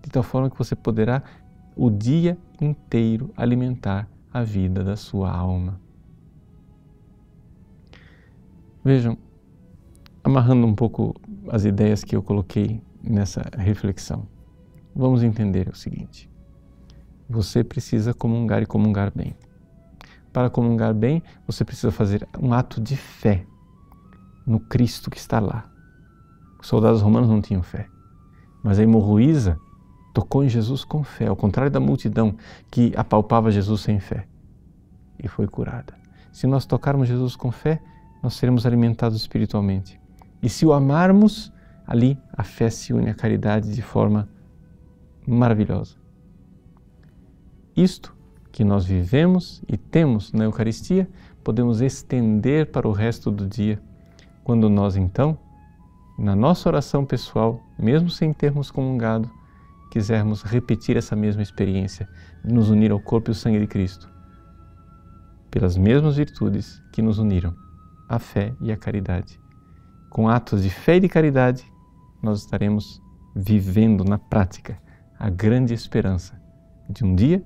de 0.02 0.10
tal 0.10 0.24
forma 0.24 0.50
que 0.50 0.58
você 0.58 0.76
poderá 0.76 1.22
o 1.76 1.92
dia 1.92 2.36
inteiro 2.60 3.32
alimentar 3.38 4.10
a 4.34 4.44
vida 4.44 4.84
da 4.84 4.96
sua 4.96 5.32
alma. 5.32 5.80
Vejam, 8.84 9.18
amarrando 10.24 10.66
um 10.66 10.74
pouco 10.74 11.16
as 11.50 11.66
ideias 11.66 12.04
que 12.04 12.16
eu 12.16 12.24
coloquei 12.24 12.82
nessa 13.04 13.42
reflexão, 13.58 14.28
vamos 14.96 15.24
entender 15.24 15.68
o 15.70 15.76
seguinte: 15.76 16.30
você 17.30 17.64
precisa 17.64 18.14
comungar 18.14 18.62
e 18.62 18.66
comungar 18.66 19.12
bem 19.16 19.36
para 20.32 20.50
comungar 20.50 20.94
bem, 20.94 21.22
você 21.46 21.66
precisa 21.66 21.92
fazer 21.92 22.28
um 22.40 22.54
ato 22.54 22.80
de 22.80 22.96
fé 22.96 23.46
no 24.46 24.60
Cristo 24.60 25.10
que 25.10 25.18
está 25.18 25.40
lá. 25.40 25.70
Os 26.60 26.68
soldados 26.68 27.02
romanos 27.02 27.30
não 27.30 27.42
tinham 27.42 27.62
fé, 27.62 27.88
mas 28.64 28.80
a 28.80 28.84
hemorroísa 28.84 29.60
tocou 30.14 30.44
em 30.44 30.50
Jesus 30.50 30.84
com 30.84 31.04
fé, 31.04 31.28
ao 31.28 31.36
contrário 31.36 31.72
da 31.72 31.80
multidão 31.80 32.36
que 32.70 32.92
apalpava 32.96 33.52
Jesus 33.52 33.82
sem 33.82 34.00
fé 34.00 34.26
e 35.22 35.28
foi 35.28 35.48
curada. 35.48 35.94
Se 36.32 36.48
nós 36.48 36.66
tocarmos 36.66 37.08
Jesus 37.08 37.36
com 37.36 37.52
fé, 37.52 37.82
nós 38.24 38.36
seremos 38.36 38.66
alimentados 38.66 39.20
espiritualmente. 39.20 40.00
E 40.42 40.50
se 40.50 40.66
o 40.66 40.74
amarmos, 40.74 41.52
ali 41.86 42.18
a 42.34 42.44
fé 42.44 42.70
se 42.70 42.94
une 42.94 43.10
à 43.10 43.14
caridade 43.14 43.74
de 43.74 43.82
forma 43.82 44.28
maravilhosa. 45.28 45.96
Isto 47.76 48.16
que 48.52 48.64
nós 48.64 48.86
vivemos 48.86 49.64
e 49.68 49.78
temos 49.78 50.32
na 50.34 50.44
Eucaristia, 50.44 51.10
podemos 51.44 51.82
estender 51.82 52.72
para 52.72 52.88
o 52.88 52.92
resto 52.92 53.32
do 53.32 53.48
dia, 53.48 53.82
quando 54.44 54.70
nós 54.70 54.96
então, 54.96 55.38
na 56.18 56.36
nossa 56.36 56.68
oração 56.70 57.06
pessoal, 57.06 57.62
mesmo 57.78 58.10
sem 58.10 58.34
termos 58.34 58.70
comungado, 58.70 59.30
quisermos 59.92 60.42
repetir 60.42 60.96
essa 60.96 61.18
mesma 61.18 61.44
experiência 61.44 62.08
de 62.44 62.54
nos 62.54 62.70
unir 62.70 62.92
ao 62.92 63.00
corpo 63.00 63.30
e 63.30 63.32
ao 63.32 63.36
sangue 63.36 63.60
de 63.60 63.68
Cristo, 63.68 64.10
pelas 65.52 65.76
mesmas 65.76 66.16
virtudes 66.16 66.82
que 66.94 67.02
nos 67.02 67.20
uniram, 67.20 67.54
a 68.08 68.18
fé 68.18 68.56
e 68.62 68.72
a 68.72 68.78
caridade. 68.78 69.38
Com 70.10 70.30
atos 70.30 70.64
de 70.64 70.70
fé 70.70 70.96
e 70.96 71.02
de 71.02 71.10
caridade, 71.10 71.70
nós 72.24 72.40
estaremos 72.40 73.02
vivendo 73.36 74.06
na 74.06 74.18
prática 74.18 74.82
a 75.20 75.30
grande 75.30 75.74
esperança 75.74 76.42
de 76.90 77.04
um 77.04 77.14
dia 77.14 77.44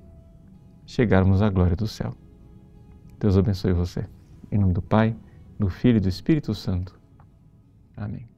chegarmos 0.86 1.42
à 1.42 1.50
glória 1.50 1.74
do 1.74 1.88
céu. 1.88 2.14
Deus 3.18 3.36
abençoe 3.36 3.72
você. 3.72 4.06
Em 4.52 4.58
nome 4.58 4.72
do 4.72 4.82
Pai, 4.82 5.16
do 5.58 5.68
Filho 5.68 5.96
e 5.96 6.00
do 6.00 6.08
Espírito 6.08 6.54
Santo. 6.54 6.98
Amém. 7.96 8.35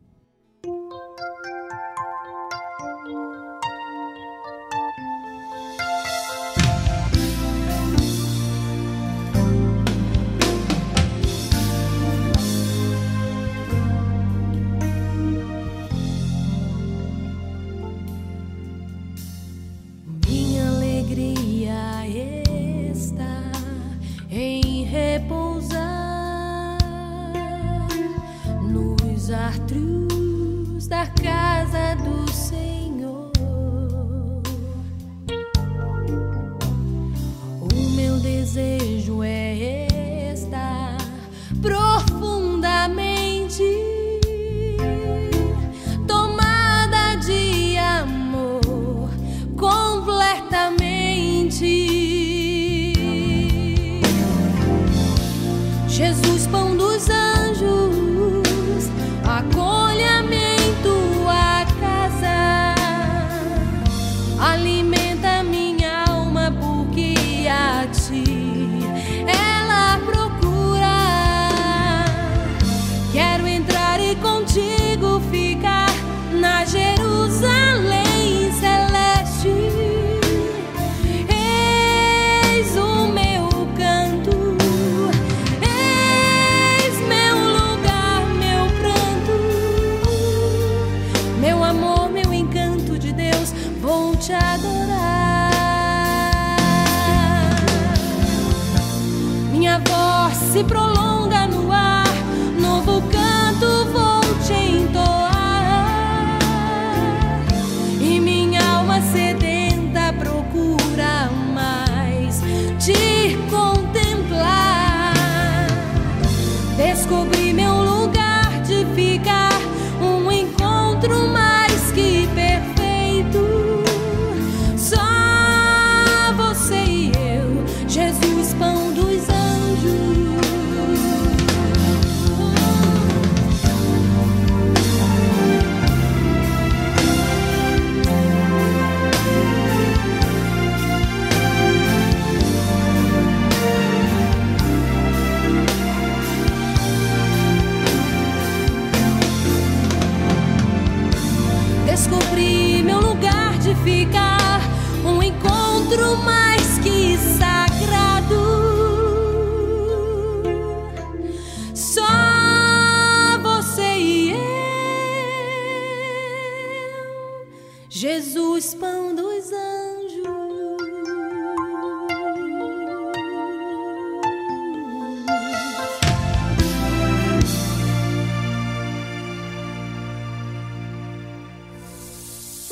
Átrios 29.48 30.87
da 30.88 31.06
casa 31.06 31.96
do 31.96 32.27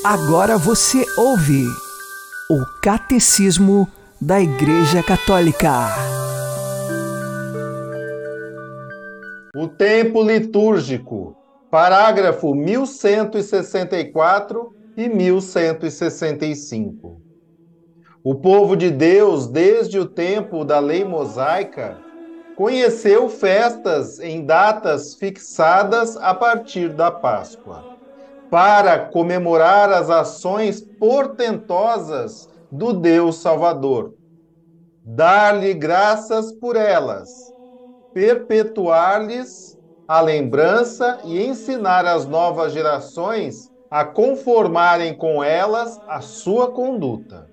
Agora 0.08 0.56
você 0.56 1.04
ouve 1.18 1.64
o 2.48 2.64
Catecismo 2.80 3.88
da 4.20 4.40
Igreja 4.40 5.02
Católica. 5.02 5.88
O 9.56 9.66
tempo 9.66 10.22
litúrgico, 10.22 11.36
parágrafo 11.68 12.54
1164 12.54 14.72
e 14.96 15.08
1165. 15.08 17.20
O 18.22 18.36
povo 18.36 18.76
de 18.76 18.92
Deus, 18.92 19.48
desde 19.48 19.98
o 19.98 20.06
tempo 20.06 20.64
da 20.64 20.78
lei 20.78 21.04
mosaica, 21.04 21.98
conheceu 22.56 23.28
festas 23.28 24.20
em 24.20 24.46
datas 24.46 25.16
fixadas 25.16 26.16
a 26.16 26.32
partir 26.32 26.90
da 26.90 27.10
Páscoa, 27.10 27.95
para 28.48 29.08
comemorar 29.08 29.90
as 29.90 30.08
ações 30.10 30.82
portentosas 30.98 32.48
do 32.70 32.92
Deus 32.92 33.36
Salvador, 33.40 34.14
dar-lhe 35.04 35.74
graças 35.74 36.52
por 36.52 36.76
elas, 36.76 37.52
perpetuar-lhes 38.12 39.76
a 40.06 40.20
lembrança 40.20 41.20
e 41.24 41.44
ensinar 41.44 42.06
as 42.06 42.26
novas 42.26 42.72
gerações 42.72 43.70
a 43.90 44.04
conformarem 44.04 45.16
com 45.16 45.42
elas 45.42 46.00
a 46.06 46.20
sua 46.20 46.72
conduta. 46.72 47.50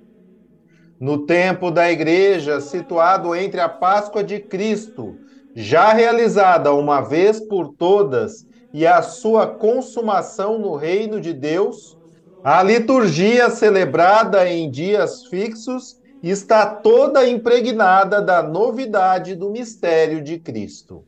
No 1.00 1.26
tempo 1.26 1.70
da 1.70 1.92
igreja, 1.92 2.62
situado 2.62 3.36
entre 3.36 3.60
a 3.60 3.68
Páscoa 3.68 4.24
de 4.24 4.40
Cristo, 4.40 5.20
já 5.56 5.92
realizada 5.94 6.74
uma 6.74 7.02
vez 7.02 7.40
por 7.40 7.76
todas, 7.76 8.46
e 8.74 8.88
a 8.88 9.04
sua 9.04 9.46
consumação 9.46 10.58
no 10.58 10.76
reino 10.76 11.22
de 11.22 11.32
Deus, 11.32 11.96
a 12.44 12.64
liturgia 12.64 13.50
celebrada 13.52 14.50
em 14.50 14.70
dias 14.70 15.28
fixos 15.28 15.96
está 16.24 16.66
toda 16.66 17.28
impregnada 17.28 18.20
da 18.22 18.42
novidade 18.42 19.36
do 19.36 19.52
mistério 19.52 20.24
de 20.24 20.40
Cristo. 20.40 21.06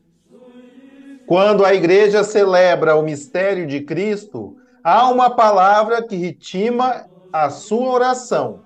Quando 1.26 1.66
a 1.66 1.74
igreja 1.74 2.24
celebra 2.24 2.96
o 2.96 3.02
mistério 3.02 3.66
de 3.66 3.82
Cristo, 3.82 4.56
há 4.84 5.10
uma 5.10 5.36
palavra 5.36 6.04
que 6.04 6.16
ritima 6.16 7.08
a 7.34 7.50
sua 7.50 7.90
oração. 7.90 8.64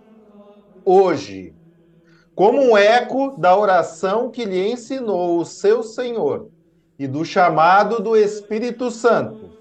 Hoje, 0.84 1.56
como 2.36 2.62
um 2.62 2.78
eco 2.78 3.36
da 3.40 3.56
oração 3.56 4.30
que 4.30 4.44
lhe 4.44 4.72
ensinou 4.72 5.40
o 5.40 5.46
seu 5.46 5.84
Senhor 5.84 6.52
e 7.00 7.08
do 7.08 7.24
chamado 7.24 8.04
do 8.04 8.18
Espírito 8.18 8.92
Santo. 8.92 9.56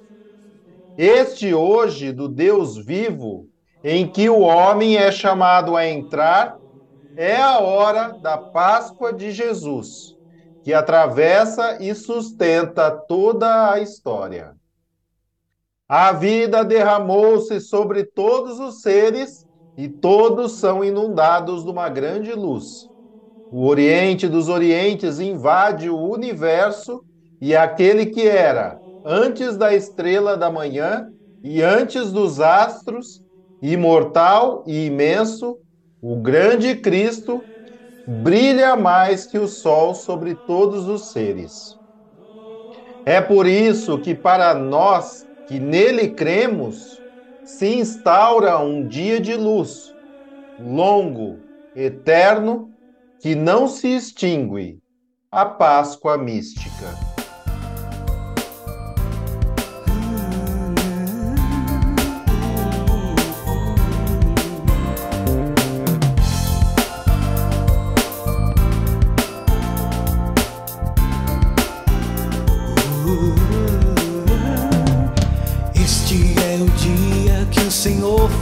Este 0.97 1.55
hoje 1.55 2.11
do 2.11 2.29
Deus 2.29 2.77
vivo, 2.77 3.49
em 3.85 4.11
que 4.11 4.29
o 4.29 4.41
homem 4.41 4.97
é 4.97 5.13
chamado 5.13 5.77
a 5.77 5.87
entrar, 5.87 6.59
é 7.15 7.37
a 7.37 7.61
hora 7.61 8.19
da 8.21 8.37
Páscoa 8.37 9.13
de 9.13 9.31
Jesus, 9.31 10.17
que 10.65 10.75
atravessa 10.75 11.81
e 11.81 11.95
sustenta 11.95 12.91
toda 12.91 13.71
a 13.73 13.79
história. 13.79 14.57
A 15.89 16.11
vida 16.11 16.65
derramou-se 16.65 17.61
sobre 17.61 18.05
todos 18.05 18.59
os 18.59 18.83
seres 18.83 19.47
e 19.77 19.89
todos 19.89 20.59
são 20.59 20.83
inundados 20.83 21.63
de 21.63 21.71
uma 21.71 21.89
grande 21.89 22.33
luz. 22.33 22.89
O 23.49 23.65
Oriente 23.65 24.27
dos 24.27 24.49
Orientes 24.49 25.21
invade 25.21 25.89
o 25.89 25.97
universo 25.97 27.05
e 27.41 27.55
aquele 27.55 28.07
que 28.07 28.27
era 28.27 28.79
antes 29.05 29.57
da 29.57 29.75
estrela 29.75 30.37
da 30.37 30.51
manhã 30.51 31.11
e 31.43 31.63
antes 31.63 32.11
dos 32.11 32.41
astros, 32.41 33.23
imortal 33.63 34.65
e 34.67 34.87
imenso, 34.87 35.59
o 36.01 36.17
grande 36.17 36.77
Cristo 36.77 37.45
brilha 38.07 38.77
mais 38.77 39.27
que 39.27 39.39
o 39.39 39.47
sol 39.47 39.95
sobre 39.95 40.35
todos 40.35 40.89
os 40.89 41.11
seres. 41.11 41.77
É 43.05 43.21
por 43.21 43.47
isso 43.47 43.99
que 44.01 44.15
para 44.15 44.55
nós 44.55 45.27
que 45.47 45.59
nele 45.59 46.11
cremos, 46.11 47.01
se 47.43 47.75
instaura 47.75 48.59
um 48.59 48.87
dia 48.87 49.19
de 49.19 49.35
luz, 49.35 49.95
longo, 50.59 51.41
eterno, 51.75 52.71
que 53.19 53.35
não 53.35 53.67
se 53.67 53.89
extingue, 53.89 54.79
a 55.31 55.47
Páscoa 55.47 56.19
mística. 56.19 57.08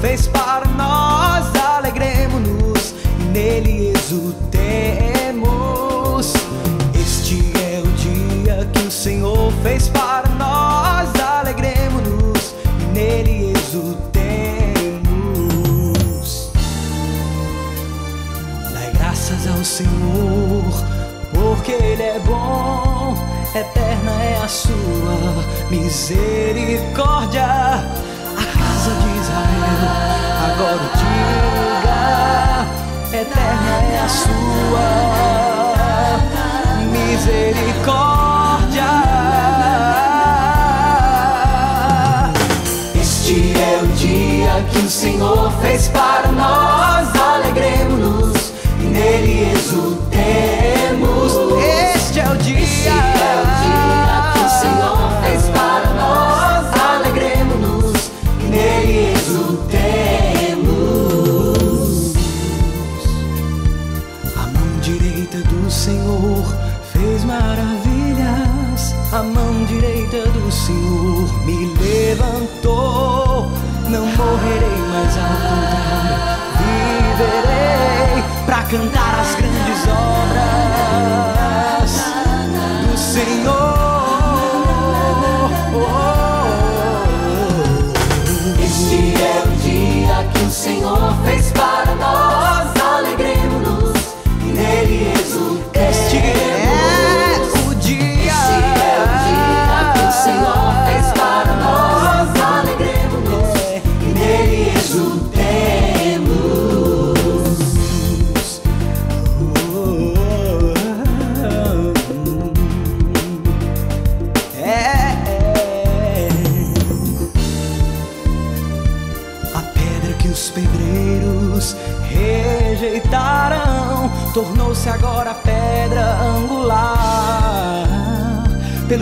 Fez 0.00 0.26
para 0.28 0.64
nós, 0.78 1.54
alegremos-nos 1.54 2.94
e 3.20 3.24
nele 3.24 3.92
exultemos. 3.94 4.32
Este 6.94 7.52
é 7.58 7.82
o 7.84 7.88
dia 7.98 8.66
que 8.72 8.86
o 8.86 8.90
Senhor 8.90 9.52
fez 9.62 9.88
para 9.88 10.26
nós, 10.38 11.10
alegremos-nos 11.20 12.54
e 12.80 12.84
nele 12.94 13.52
exultemos. 13.52 14.00
Dai 18.72 18.90
graças 18.94 19.46
ao 19.48 19.62
Senhor, 19.62 20.64
porque 21.34 21.72
Ele 21.72 22.04
é 22.04 22.18
bom, 22.20 23.14
eterna 23.54 24.12
é 24.12 24.40
a 24.42 24.48
sua 24.48 25.44
misericórdia. 25.68 28.05
Agora 30.56 30.88
diga, 30.96 32.64
eterna 33.12 33.76
é 33.92 34.00
a 34.02 34.08
sua 34.08 34.88
misericórdia. 36.90 38.90
Este 42.98 43.52
é 43.52 43.82
o 43.82 43.86
dia 43.88 44.64
que 44.72 44.78
o 44.78 44.88
Senhor 44.88 45.52
fez 45.60 45.88
para 45.88 46.32
nós, 46.32 46.95
levantou. 72.06 73.50
Não 73.88 74.06
morrerei, 74.06 74.78
mas 74.92 75.16
ao 75.18 75.28
contrário, 75.42 76.36
viverei 77.18 78.22
para 78.44 78.62
cantar 78.62 79.15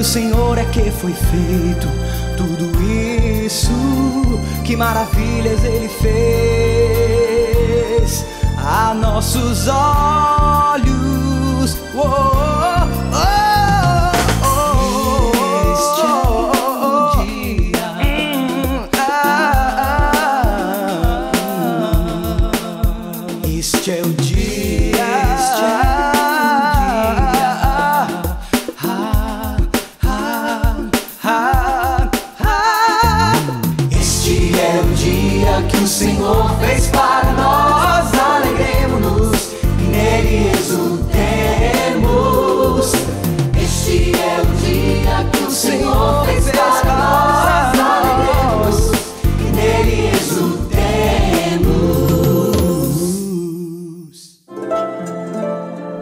Pelo 0.04 0.12
Senhor 0.12 0.58
é 0.58 0.66
que 0.66 0.90
foi 0.90 1.14
feito 1.14 1.88
tudo 2.36 2.70
isso. 3.42 3.70
Que 4.62 4.76
maravilhas 4.76 5.64
Ele 5.64 5.88
fez 5.88 7.24
a 8.58 8.92
nossos 8.92 9.66
olhos. 9.66 10.94
Senhor 36.24 36.48
fez 36.58 36.86
para 36.86 37.32
nós. 37.34 38.10
Alegremos-nos 38.18 39.52
e 39.78 39.82
nele 39.90 40.48
exultemos. 40.52 41.12
Este 43.62 44.12
é 44.18 44.40
o 44.40 44.46
dia 44.56 45.28
que 45.30 45.44
o 45.44 45.50
Senhor 45.50 46.24
fez 46.24 46.50
para 46.50 46.96
nós. 46.96 47.78
Alegremos 47.78 48.92
e 49.38 49.42
nele 49.54 50.08
exultemos. 50.16 50.80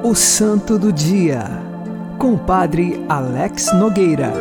O 0.04 0.14
Santo 0.14 0.78
do 0.78 0.92
Dia, 0.92 1.50
com 2.16 2.34
o 2.34 2.38
Padre 2.38 3.04
Alex 3.08 3.72
Nogueira. 3.74 4.32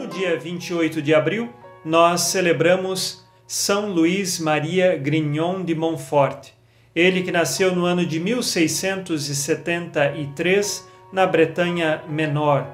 No 0.00 0.06
dia 0.06 0.40
28 0.40 1.02
de 1.02 1.14
abril, 1.14 1.50
nós 1.84 2.22
celebramos 2.22 3.23
São 3.46 3.90
Luís 3.90 4.38
Maria 4.38 4.96
Grignon 4.96 5.62
de 5.62 5.74
Montfort, 5.74 6.48
ele 6.96 7.22
que 7.22 7.30
nasceu 7.30 7.76
no 7.76 7.84
ano 7.84 8.06
de 8.06 8.18
1673 8.18 10.88
na 11.12 11.26
Bretanha 11.26 12.02
Menor. 12.08 12.66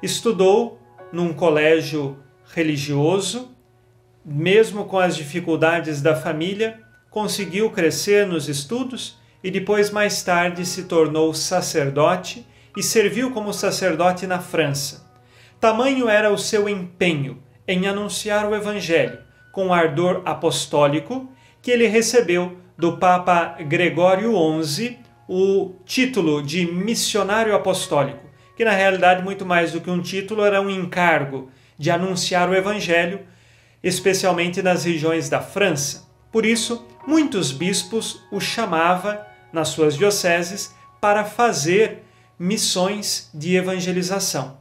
Estudou 0.00 0.78
num 1.12 1.32
colégio 1.32 2.16
religioso, 2.54 3.50
mesmo 4.24 4.84
com 4.84 5.00
as 5.00 5.16
dificuldades 5.16 6.00
da 6.00 6.14
família, 6.14 6.78
conseguiu 7.10 7.68
crescer 7.70 8.24
nos 8.24 8.48
estudos 8.48 9.18
e 9.42 9.50
depois, 9.50 9.90
mais 9.90 10.22
tarde, 10.22 10.64
se 10.64 10.84
tornou 10.84 11.34
sacerdote 11.34 12.46
e 12.76 12.84
serviu 12.84 13.32
como 13.32 13.52
sacerdote 13.52 14.28
na 14.28 14.38
França. 14.38 15.10
Tamanho 15.58 16.08
era 16.08 16.32
o 16.32 16.38
seu 16.38 16.68
empenho 16.68 17.42
em 17.66 17.88
anunciar 17.88 18.48
o 18.48 18.54
Evangelho 18.54 19.26
com 19.58 19.74
ardor 19.74 20.22
apostólico 20.24 21.28
que 21.60 21.72
ele 21.72 21.88
recebeu 21.88 22.58
do 22.76 22.96
Papa 22.96 23.56
Gregório 23.60 24.32
XI 24.62 25.00
o 25.28 25.74
título 25.84 26.40
de 26.40 26.64
missionário 26.64 27.52
apostólico, 27.56 28.24
que 28.56 28.64
na 28.64 28.70
realidade, 28.70 29.20
muito 29.20 29.44
mais 29.44 29.72
do 29.72 29.80
que 29.80 29.90
um 29.90 30.00
título, 30.00 30.44
era 30.44 30.62
um 30.62 30.70
encargo 30.70 31.50
de 31.76 31.90
anunciar 31.90 32.48
o 32.48 32.54
Evangelho, 32.54 33.22
especialmente 33.82 34.62
nas 34.62 34.84
regiões 34.84 35.28
da 35.28 35.40
França. 35.40 36.08
Por 36.30 36.46
isso, 36.46 36.86
muitos 37.04 37.50
bispos 37.50 38.22
o 38.30 38.38
chamava 38.38 39.26
nas 39.52 39.70
suas 39.70 39.96
dioceses 39.96 40.72
para 41.00 41.24
fazer 41.24 42.04
missões 42.38 43.28
de 43.34 43.56
evangelização. 43.56 44.56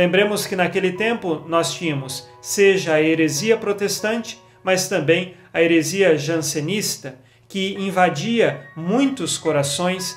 Lembremos 0.00 0.46
que 0.46 0.56
naquele 0.56 0.92
tempo 0.92 1.44
nós 1.46 1.74
tínhamos 1.74 2.26
seja 2.40 2.94
a 2.94 3.02
heresia 3.02 3.58
protestante, 3.58 4.40
mas 4.64 4.88
também 4.88 5.34
a 5.52 5.60
heresia 5.60 6.16
jansenista, 6.16 7.16
que 7.46 7.74
invadia 7.74 8.66
muitos 8.74 9.36
corações 9.36 10.16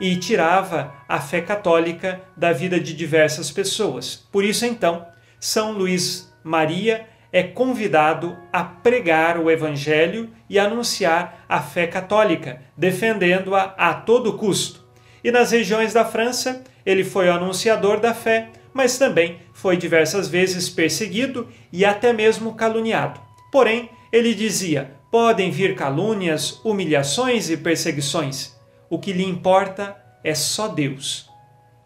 e 0.00 0.14
tirava 0.14 0.94
a 1.08 1.18
fé 1.18 1.40
católica 1.40 2.20
da 2.36 2.52
vida 2.52 2.78
de 2.78 2.94
diversas 2.94 3.50
pessoas. 3.50 4.24
Por 4.30 4.44
isso, 4.44 4.64
então, 4.64 5.04
São 5.40 5.72
Luís 5.72 6.32
Maria 6.44 7.04
é 7.32 7.42
convidado 7.42 8.38
a 8.52 8.62
pregar 8.62 9.36
o 9.36 9.50
Evangelho 9.50 10.30
e 10.48 10.60
anunciar 10.60 11.44
a 11.48 11.60
fé 11.60 11.88
católica, 11.88 12.62
defendendo-a 12.76 13.74
a 13.76 13.94
todo 13.94 14.34
custo. 14.34 14.84
E 15.24 15.32
nas 15.32 15.50
regiões 15.50 15.92
da 15.92 16.04
França, 16.04 16.62
ele 16.86 17.02
foi 17.02 17.28
o 17.28 17.32
anunciador 17.32 17.98
da 17.98 18.14
fé, 18.14 18.50
mas 18.74 18.98
também 18.98 19.38
foi 19.52 19.76
diversas 19.76 20.28
vezes 20.28 20.68
perseguido 20.68 21.48
e 21.72 21.84
até 21.84 22.12
mesmo 22.12 22.54
caluniado. 22.54 23.20
Porém, 23.52 23.88
ele 24.12 24.34
dizia: 24.34 24.90
podem 25.10 25.50
vir 25.50 25.76
calúnias, 25.76 26.60
humilhações 26.64 27.48
e 27.48 27.56
perseguições. 27.56 28.52
O 28.90 28.98
que 28.98 29.12
lhe 29.12 29.24
importa 29.24 29.96
é 30.24 30.34
só 30.34 30.66
Deus. 30.66 31.30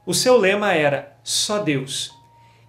O 0.07 0.14
seu 0.14 0.38
lema 0.38 0.72
era 0.72 1.16
só 1.22 1.59
Deus. 1.59 2.11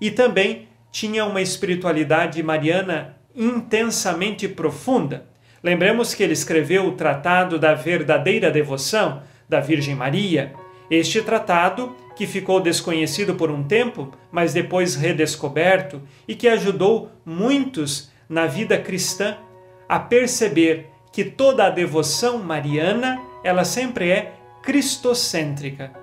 E 0.02 0.12
também 0.12 0.68
tinha 0.92 1.26
uma 1.26 1.42
espiritualidade 1.42 2.44
mariana 2.44 3.18
intensamente 3.34 4.48
profunda. 4.48 5.26
Lembremos 5.64 6.14
que 6.14 6.24
ele 6.24 6.34
escreveu 6.34 6.88
o 6.88 6.94
Tratado 6.94 7.58
da 7.58 7.74
Verdadeira 7.74 8.52
Devoção 8.52 9.24
da 9.48 9.60
Virgem 9.60 9.96
Maria. 9.96 10.54
Este 10.90 11.22
tratado, 11.22 11.96
que 12.20 12.28
ficou 12.28 12.60
desconhecido 12.60 13.36
por 13.36 13.50
um 13.50 13.64
tempo, 13.64 14.12
mas 14.30 14.52
depois 14.52 14.94
redescoberto 14.94 16.02
e 16.28 16.36
que 16.36 16.50
ajudou 16.50 17.10
muitos 17.26 18.12
na 18.28 18.46
vida 18.46 18.78
cristã 18.78 19.38
a 19.88 19.98
perceber 19.98 20.90
que 21.14 21.24
toda 21.24 21.64
a 21.66 21.70
devoção 21.70 22.38
mariana, 22.40 23.22
ela 23.42 23.64
sempre 23.64 24.12
é 24.12 24.34
cristocêntrica. 24.62 25.94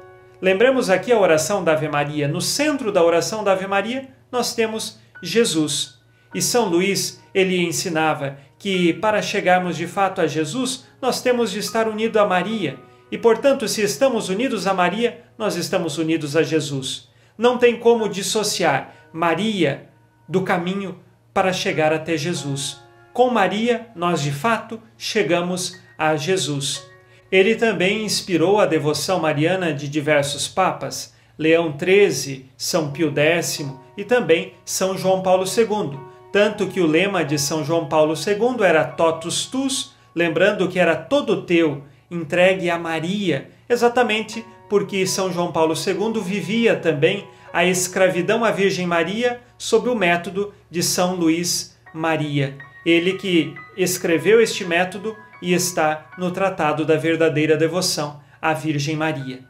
Lembremos 0.41 0.89
aqui 0.89 1.13
a 1.13 1.21
oração 1.21 1.63
da 1.63 1.73
Ave 1.73 1.87
Maria. 1.87 2.27
No 2.27 2.41
centro 2.41 2.91
da 2.91 3.05
oração 3.05 3.45
da 3.45 3.53
Ave 3.53 3.67
Maria, 3.67 4.09
nós 4.33 4.55
temos 4.55 4.99
Jesus. 5.23 6.01
E 6.35 6.41
São 6.41 6.65
Luís, 6.65 7.23
ele 7.35 7.63
ensinava 7.63 8.39
que 8.59 8.95
para 8.95 9.21
chegarmos 9.21 9.77
de 9.77 9.87
fato 9.87 10.23
a 10.23 10.27
Jesus, 10.27 10.87
nós 10.99 11.21
temos 11.21 11.51
de 11.53 11.59
estar 11.59 11.87
unidos 11.87 12.19
a 12.19 12.25
Maria. 12.25 12.79
E, 13.13 13.19
portanto, 13.19 13.69
se 13.69 13.83
estamos 13.83 14.31
unidos 14.31 14.67
a 14.67 14.73
Maria, 14.73 15.26
nós 15.39 15.57
estamos 15.57 15.99
unidos 15.99 16.37
a 16.37 16.43
Jesus. 16.43 17.09
Não 17.37 17.59
tem 17.59 17.79
como 17.79 18.09
dissociar 18.09 18.95
Maria 19.13 19.89
do 20.29 20.43
caminho 20.43 20.99
para 21.33 21.53
chegar 21.53 21.93
até 21.93 22.17
Jesus. 22.17 22.81
Com 23.13 23.31
Maria, 23.31 23.89
nós 23.95 24.23
de 24.23 24.33
fato 24.33 24.81
chegamos 24.97 25.81
a 25.99 26.17
Jesus. 26.17 26.87
Ele 27.31 27.55
também 27.55 28.05
inspirou 28.05 28.61
a 28.61 28.67
devoção 28.67 29.21
mariana 29.21 29.73
de 29.73 29.89
diversos 29.89 30.47
papas, 30.47 31.15
Leão 31.39 31.75
XIII, 31.79 32.51
São 32.57 32.91
Pio 32.91 33.13
X 33.15 33.67
e 33.97 34.05
também 34.05 34.55
São 34.65 34.97
João 34.97 35.23
Paulo 35.23 35.45
II, 35.45 35.99
tanto 36.33 36.67
que 36.67 36.81
o 36.81 36.87
lema 36.87 37.25
de 37.25 37.39
São 37.39 37.65
João 37.65 37.89
Paulo 37.89 38.15
II 38.15 38.65
era 38.65 38.85
Totus 38.85 39.47
Tus, 39.47 39.95
lembrando 40.15 40.69
que 40.69 40.79
era 40.79 40.97
todo 40.97 41.43
teu, 41.43 41.83
entregue 42.11 42.71
a 42.71 42.79
Maria, 42.79 43.51
exatamente 43.69 44.45
porque 44.69 45.07
São 45.07 45.33
João 45.33 45.53
Paulo 45.53 45.75
II 45.75 46.21
vivia 46.23 46.77
também 46.77 47.27
a 47.53 47.65
escravidão 47.65 48.45
à 48.45 48.51
Virgem 48.51 48.87
Maria 48.87 49.41
sob 49.57 49.89
o 49.89 49.95
método 49.95 50.53
de 50.71 50.83
São 50.83 51.15
Luís 51.15 51.77
Maria. 51.93 52.57
Ele 52.85 53.15
que 53.15 53.55
escreveu 53.77 54.41
este 54.41 54.65
método 54.65 55.17
e 55.41 55.53
está 55.53 56.11
no 56.19 56.31
Tratado 56.31 56.85
da 56.85 56.97
Verdadeira 56.97 57.57
Devoção 57.57 58.21
à 58.41 58.53
Virgem 58.53 58.97
Maria. 58.97 59.41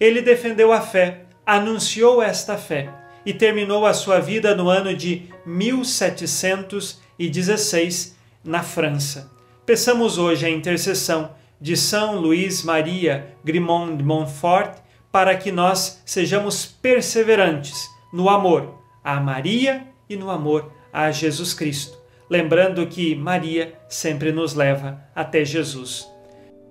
Ele 0.00 0.22
defendeu 0.22 0.72
a 0.72 0.80
fé, 0.80 1.26
anunciou 1.46 2.22
esta 2.22 2.56
fé 2.56 2.88
e 3.24 3.32
terminou 3.32 3.86
a 3.86 3.94
sua 3.94 4.18
vida 4.18 4.52
no 4.54 4.68
ano 4.68 4.96
de 4.96 5.28
1716 5.46 8.16
na 8.44 8.62
França. 8.62 9.30
Peçamos 9.64 10.18
hoje 10.18 10.44
a 10.44 10.50
intercessão 10.50 11.30
de 11.62 11.78
São 11.78 12.18
Luís 12.18 12.62
Maria 12.62 13.34
Grimond 13.42 13.96
de 13.96 14.04
Montfort 14.04 14.80
para 15.10 15.34
que 15.34 15.50
nós 15.50 16.02
sejamos 16.04 16.66
perseverantes 16.66 17.88
no 18.12 18.28
amor 18.28 18.74
a 19.02 19.18
Maria 19.18 19.86
e 20.10 20.16
no 20.16 20.30
amor 20.30 20.70
a 20.92 21.10
Jesus 21.10 21.54
Cristo 21.54 22.02
lembrando 22.32 22.86
que 22.86 23.14
Maria 23.14 23.74
sempre 23.90 24.32
nos 24.32 24.54
leva 24.54 24.98
até 25.14 25.44
Jesus. 25.44 26.10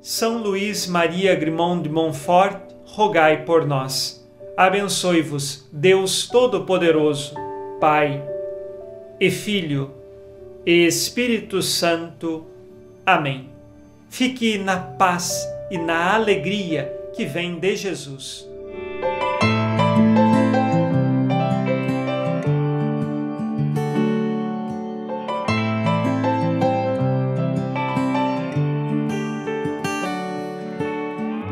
São 0.02 0.42
Luís 0.42 0.88
Maria 0.88 1.36
Grimond 1.36 1.84
de 1.84 1.90
Montfort, 1.90 2.74
rogai 2.84 3.46
por 3.46 3.68
nós. 3.68 4.28
Abençoe-vos, 4.58 5.70
Deus 5.72 6.28
Todo-Poderoso, 6.28 7.36
Pai 7.80 8.28
e 9.20 9.30
Filho 9.30 9.92
e 10.66 10.88
Espírito 10.88 11.62
Santo. 11.62 12.48
Amém. 13.06 13.51
Fique 14.12 14.58
na 14.58 14.76
paz 14.76 15.48
e 15.72 15.78
na 15.78 16.16
alegria 16.16 16.94
que 17.16 17.24
vem 17.24 17.58
de 17.58 17.78
Jesus. 17.78 18.46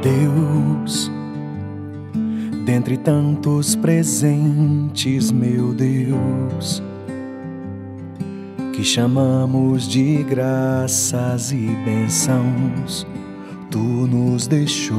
Deus, 0.04 1.10
dentre 2.66 2.98
tantos 2.98 3.74
presentes, 3.74 5.32
meu 5.32 5.74
Deus, 5.74 6.84
que 8.80 8.86
chamamos 8.86 9.86
de 9.90 10.24
graças 10.24 11.52
e 11.52 11.68
bênçãos, 11.84 13.06
tu 13.70 13.78
nos 13.78 14.48
deixou. 14.48 14.96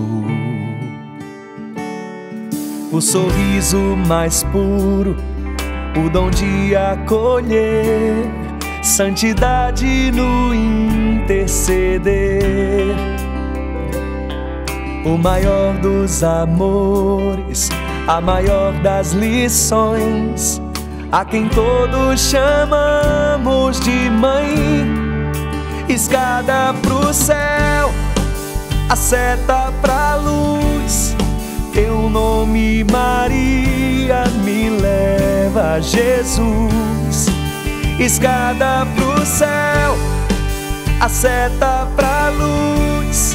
O 2.92 3.00
sorriso 3.00 3.78
mais 4.06 4.42
puro, 4.42 5.16
o 5.96 6.10
dom 6.10 6.28
de 6.28 6.76
acolher, 6.76 8.28
santidade 8.82 10.12
no 10.12 10.54
interceder. 10.54 12.04
O 15.06 15.16
maior 15.16 15.72
dos 15.78 16.22
amores, 16.22 17.70
a 18.06 18.20
maior 18.20 18.74
das 18.82 19.12
lições, 19.12 20.60
a 21.10 21.24
quem 21.24 21.48
todos 21.48 22.20
chamamos 22.20 23.80
de 23.80 24.10
mãe. 24.10 24.98
Escada 25.88 26.74
pro 26.82 27.12
céu, 27.12 27.90
a 28.88 28.96
seta 28.96 29.72
pra 29.80 30.16
luz, 30.16 31.16
teu 31.72 32.08
nome 32.08 32.84
Maria 32.84 34.24
me 34.44 34.70
leva 34.70 35.74
a 35.74 35.80
Jesus. 35.80 37.26
Escada 37.98 38.86
pro 38.94 39.26
céu, 39.26 39.96
a 41.00 41.08
seta 41.08 41.88
pra 41.96 42.28
luz 42.30 43.34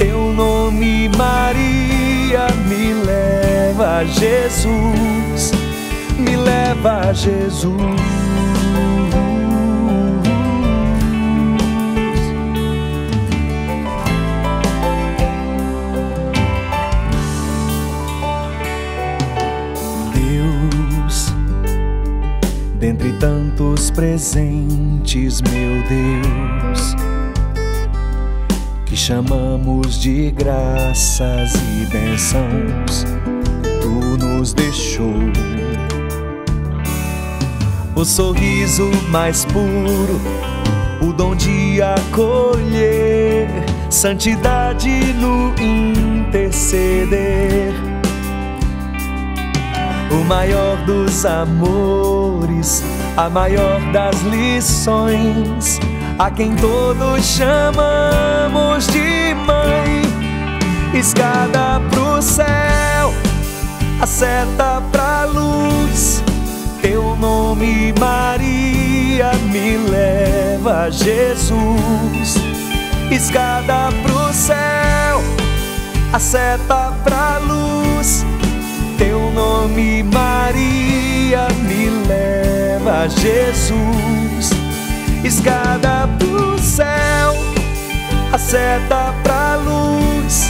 teu 0.00 0.32
nome, 0.32 1.10
Maria, 1.10 2.46
me 2.66 2.94
leva 2.94 3.98
a 3.98 4.04
Jesus, 4.04 5.52
me 6.20 6.36
leva 6.36 7.08
a 7.08 7.12
Jesus. 7.12 7.74
Deus, 20.14 21.34
dentre 22.78 23.12
tantos 23.14 23.90
presentes, 23.90 25.40
meu 25.42 25.82
Deus 25.88 26.94
que 28.90 28.96
chamamos 28.96 30.00
de 30.00 30.32
graças 30.32 31.54
e 31.54 31.86
bênçãos, 31.92 33.04
tu 33.80 34.18
nos 34.18 34.52
deixou. 34.52 35.14
O 38.00 38.04
sorriso 38.04 38.90
mais 39.10 39.44
puro, 39.44 40.18
o 41.02 41.12
dom 41.12 41.36
de 41.36 41.82
acolher, 41.82 43.46
santidade 43.90 45.12
no 45.20 45.52
interceder. 45.62 47.74
O 50.10 50.24
maior 50.24 50.78
dos 50.86 51.26
amores, 51.26 52.82
a 53.18 53.28
maior 53.28 53.78
das 53.92 54.18
lições 54.22 55.78
a 56.18 56.30
quem 56.30 56.56
todos 56.56 57.22
chamamos 57.22 58.86
de 58.86 59.34
mãe. 59.44 60.00
Escada 60.98 61.82
pro 61.90 62.22
céu, 62.22 63.12
a 64.00 64.06
seta 64.06 64.82
pra 64.90 65.26
luz. 65.26 66.19
Nome, 67.60 67.92
Maria, 68.00 69.32
me 69.52 69.76
leva 69.76 70.90
Jesus. 70.90 72.40
Escada 73.10 73.90
pro 74.02 74.32
céu, 74.32 75.20
a 76.10 76.18
seta 76.18 76.94
pra 77.04 77.38
luz. 77.38 78.24
Teu 78.96 79.30
nome, 79.32 80.02
Maria, 80.02 81.48
me 81.68 81.90
leva 82.08 83.06
Jesus 83.08 84.50
escada 85.22 86.08
pro 86.18 86.58
céu, 86.58 87.34
a 88.32 88.38
seta 88.38 89.14
pra 89.22 89.56
luz. 89.56 90.48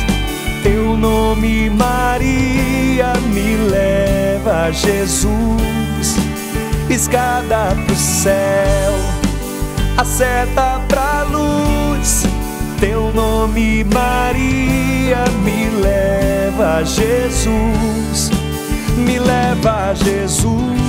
Teu 0.63 0.97
nome, 0.97 1.71
Maria, 1.71 3.15
me 3.33 3.57
leva 3.57 4.71
Jesus. 4.71 5.89
Escada 6.91 7.76
pro 7.86 7.95
céu, 7.95 8.93
a 9.97 10.05
seta 10.05 10.80
pra 10.88 11.22
luz. 11.22 12.24
Teu 12.80 13.12
nome, 13.12 13.84
Maria, 13.84 15.24
me 15.45 15.70
leva 15.70 16.78
a 16.78 16.82
Jesus, 16.82 18.30
me 18.97 19.20
leva 19.20 19.91
a 19.91 19.95
Jesus. 19.95 20.80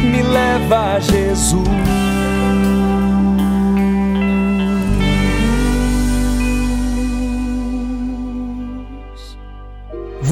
Me 0.00 0.22
leva 0.22 0.94
a 0.94 1.00
Jesus. 1.00 1.91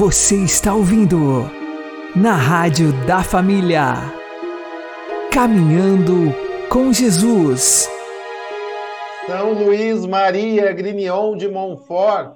Você 0.01 0.37
está 0.37 0.73
ouvindo 0.73 1.43
na 2.15 2.33
Rádio 2.33 2.91
da 3.05 3.21
Família. 3.21 3.93
Caminhando 5.31 6.33
com 6.69 6.91
Jesus. 6.91 7.87
São 9.27 9.53
Luís 9.53 10.03
Maria 10.07 10.73
Grignon 10.73 11.37
de 11.37 11.47
Montfort 11.47 12.35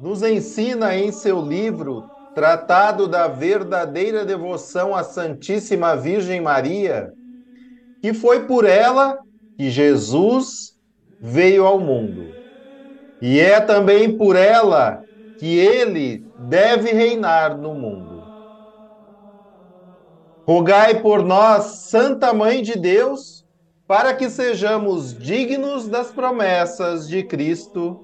nos 0.00 0.20
ensina 0.24 0.96
em 0.96 1.12
seu 1.12 1.40
livro 1.40 2.10
Tratado 2.34 3.06
da 3.06 3.28
Verdadeira 3.28 4.24
Devoção 4.24 4.92
à 4.92 5.04
Santíssima 5.04 5.94
Virgem 5.94 6.40
Maria 6.40 7.12
que 8.02 8.12
foi 8.12 8.46
por 8.46 8.64
ela 8.64 9.16
que 9.56 9.70
Jesus 9.70 10.72
veio 11.20 11.64
ao 11.64 11.78
mundo. 11.78 12.34
E 13.22 13.38
é 13.38 13.60
também 13.60 14.18
por 14.18 14.34
ela 14.34 15.05
que 15.38 15.58
ele 15.58 16.26
deve 16.48 16.92
reinar 16.92 17.56
no 17.56 17.74
mundo. 17.74 18.24
Rogai 20.46 21.00
por 21.02 21.24
nós, 21.24 21.88
Santa 21.88 22.32
Mãe 22.32 22.62
de 22.62 22.78
Deus, 22.78 23.44
para 23.86 24.14
que 24.14 24.30
sejamos 24.30 25.16
dignos 25.16 25.88
das 25.88 26.12
promessas 26.12 27.08
de 27.08 27.22
Cristo. 27.24 28.00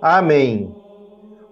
Amém. 0.00 0.74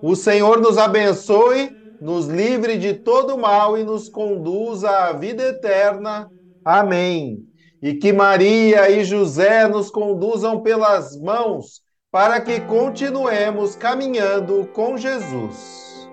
O 0.02 0.14
Senhor 0.14 0.60
nos 0.60 0.78
abençoe, 0.78 1.70
nos 2.00 2.26
livre 2.26 2.78
de 2.78 2.94
todo 2.94 3.36
mal 3.38 3.76
e 3.76 3.84
nos 3.84 4.08
conduza 4.08 4.90
à 4.90 5.12
vida 5.12 5.42
eterna. 5.42 6.30
Amém. 6.64 7.38
E 7.82 7.94
que 7.94 8.12
Maria 8.12 8.90
e 8.90 9.04
José 9.04 9.66
nos 9.66 9.90
conduzam 9.90 10.60
pelas 10.60 11.18
mãos 11.20 11.82
para 12.10 12.40
que 12.40 12.60
continuemos 12.60 13.76
caminhando 13.76 14.66
com 14.72 14.96
Jesus. 14.96 16.08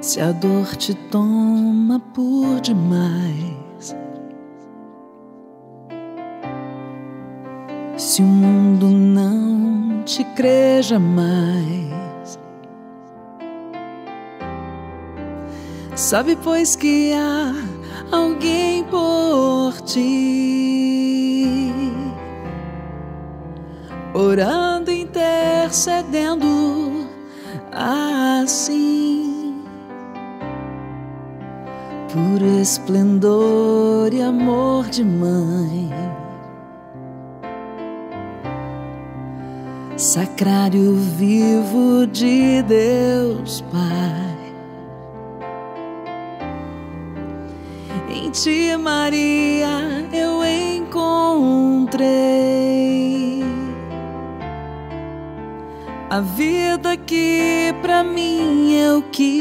Se 0.00 0.20
a 0.20 0.32
dor 0.32 0.76
te 0.76 0.94
toma 1.10 2.00
por 2.12 2.60
demais, 2.60 3.61
se 8.02 8.20
o 8.20 8.26
mundo 8.26 8.88
não 8.88 10.02
te 10.02 10.24
crê 10.34 10.82
jamais, 10.82 12.36
sabe, 15.94 16.36
pois, 16.42 16.74
que 16.74 17.12
há 17.12 17.54
alguém 18.10 18.82
por 18.84 19.80
ti, 19.82 21.62
orando, 24.12 24.90
intercedendo 24.90 26.46
assim. 27.70 29.62
Por 32.12 32.42
esplendor 32.60 34.12
e 34.12 34.20
amor 34.20 34.90
de 34.90 35.04
mãe. 35.04 36.11
Sacrário 40.12 40.94
vivo 40.94 42.06
de 42.06 42.60
Deus 42.64 43.64
Pai. 43.72 44.36
Em 48.14 48.28
ti, 48.30 48.76
Maria, 48.76 50.06
eu 50.12 50.44
encontrei 50.44 52.02
a 56.10 56.20
vida 56.20 56.94
que 56.94 57.74
para 57.80 58.04
mim 58.04 58.74
eu 58.74 59.02
quis. 59.10 59.32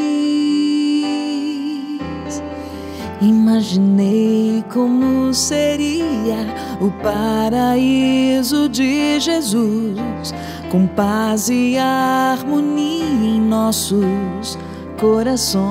Imaginei 3.19 4.63
como 4.73 5.33
seria 5.33 6.37
o 6.79 6.89
paraíso 7.03 8.67
de 8.67 9.19
Jesus, 9.19 10.33
com 10.71 10.87
paz 10.87 11.49
e 11.49 11.77
harmonia 11.77 13.03
em 13.03 13.41
nossos 13.41 14.57
corações. 14.97 15.61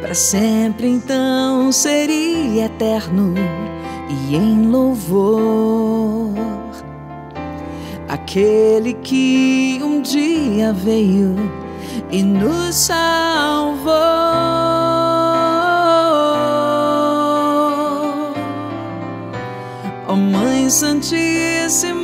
Para 0.00 0.14
sempre 0.14 0.86
então 0.86 1.72
seria 1.72 2.66
eterno 2.66 3.34
e 4.08 4.36
em 4.36 4.68
louvor. 4.68 6.32
Aquele 8.08 8.94
que 8.94 9.80
um 9.82 10.00
dia 10.00 10.72
veio 10.72 11.34
e 12.12 12.22
nos 12.22 12.76
salvou. 12.76 13.92
Oh, 20.08 20.14
Mãe 20.14 20.70
Santíssima, 20.70 21.95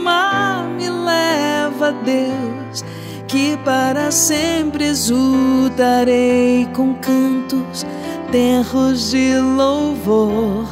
me 0.76 0.88
leva 0.88 1.92
Deus, 2.04 2.84
que 3.26 3.56
para 3.64 4.10
sempre 4.10 4.86
exultarei 4.86 6.68
com 6.72 6.94
cantos, 6.94 7.86
terros 8.30 9.10
de 9.10 9.38
louvor. 9.38 10.66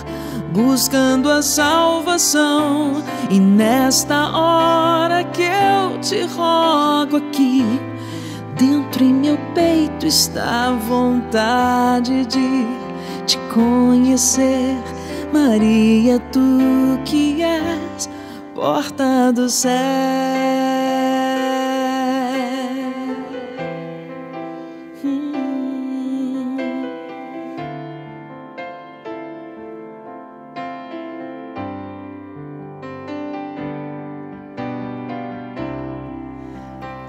Buscando 0.53 1.31
a 1.31 1.43
salvação, 1.43 3.05
e 3.31 3.39
nesta 3.39 4.37
hora 4.37 5.23
que 5.23 5.43
eu 5.43 6.01
te 6.01 6.23
rogo 6.25 7.19
aqui, 7.19 7.65
Dentro 8.61 9.03
em 9.03 9.15
meu 9.15 9.39
peito 9.55 10.07
está 10.07 10.69
a 10.69 10.73
vontade 10.73 12.27
de 12.27 12.67
te 13.25 13.39
conhecer, 13.55 14.77
Maria, 15.33 16.19
tu 16.31 17.01
que 17.07 17.43
és 17.43 18.07
porta 18.61 19.33
do 19.33 19.49
céu. 19.49 19.71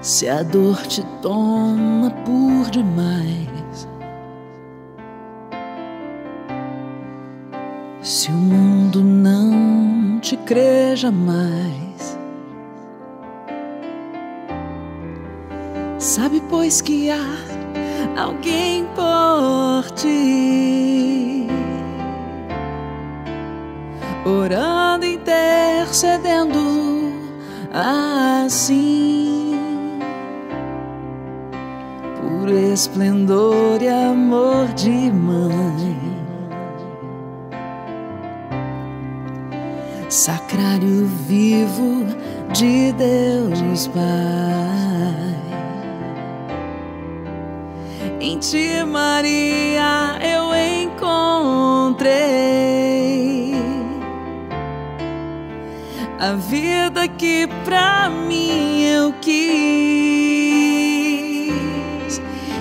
se 0.00 0.28
a 0.28 0.42
dor 0.42 0.84
te 0.86 1.02
toma 1.20 2.10
por 2.24 2.70
demais. 2.70 3.88
Se 8.02 8.30
o 8.30 8.34
mundo 8.34 9.02
não 9.02 9.71
te 10.22 10.36
crê 10.38 10.96
jamais, 10.96 12.18
sabe, 15.98 16.42
pois, 16.48 16.80
que 16.80 17.10
há 17.10 17.18
alguém 18.16 18.86
por 18.94 19.90
ti, 19.90 21.46
orando, 24.24 25.04
intercedendo 25.04 26.58
assim. 27.70 29.12
Esplendor 32.72 33.82
e 33.82 33.88
amor 33.88 34.66
de 34.68 35.12
mãe. 35.12 36.11
Sacrário 40.12 41.06
vivo 41.26 42.04
de 42.52 42.92
Deus 42.92 43.86
Pai. 43.88 44.04
Em 48.20 48.38
ti, 48.38 48.84
Maria, 48.84 50.18
eu 50.20 50.54
encontrei 50.84 52.12
a 56.18 56.34
vida 56.34 57.08
que 57.08 57.48
pra 57.64 58.10
mim 58.10 58.82
eu 58.82 59.14
quis. 59.14 59.72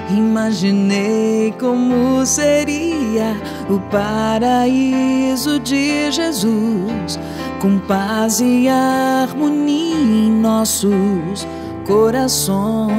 Imaginei 0.10 1.54
como 1.60 2.26
seria 2.26 3.36
o 3.70 3.78
paraíso 3.92 5.60
de 5.60 6.12
Jesus, 6.12 7.20
com 7.62 7.78
paz 7.78 8.42
e 8.42 8.68
harmonia 8.68 9.96
em 9.96 10.32
nossos 10.32 11.48
corações. 11.86 12.90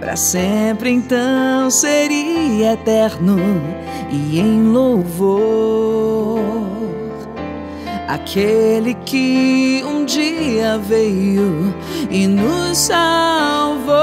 Para 0.00 0.16
sempre 0.16 0.90
então 0.90 1.70
seria 1.70 2.72
eterno 2.72 3.36
e 4.10 4.40
em 4.40 4.62
louvor 4.72 6.40
aquele 8.08 8.94
que 8.94 9.84
um 9.86 10.06
dia 10.06 10.78
veio 10.78 11.74
e 12.10 12.26
nos 12.26 12.78
salvou. 12.78 13.94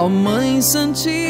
Oh, 0.00 0.08
Mãe 0.08 0.62
Santíssima, 0.62 1.27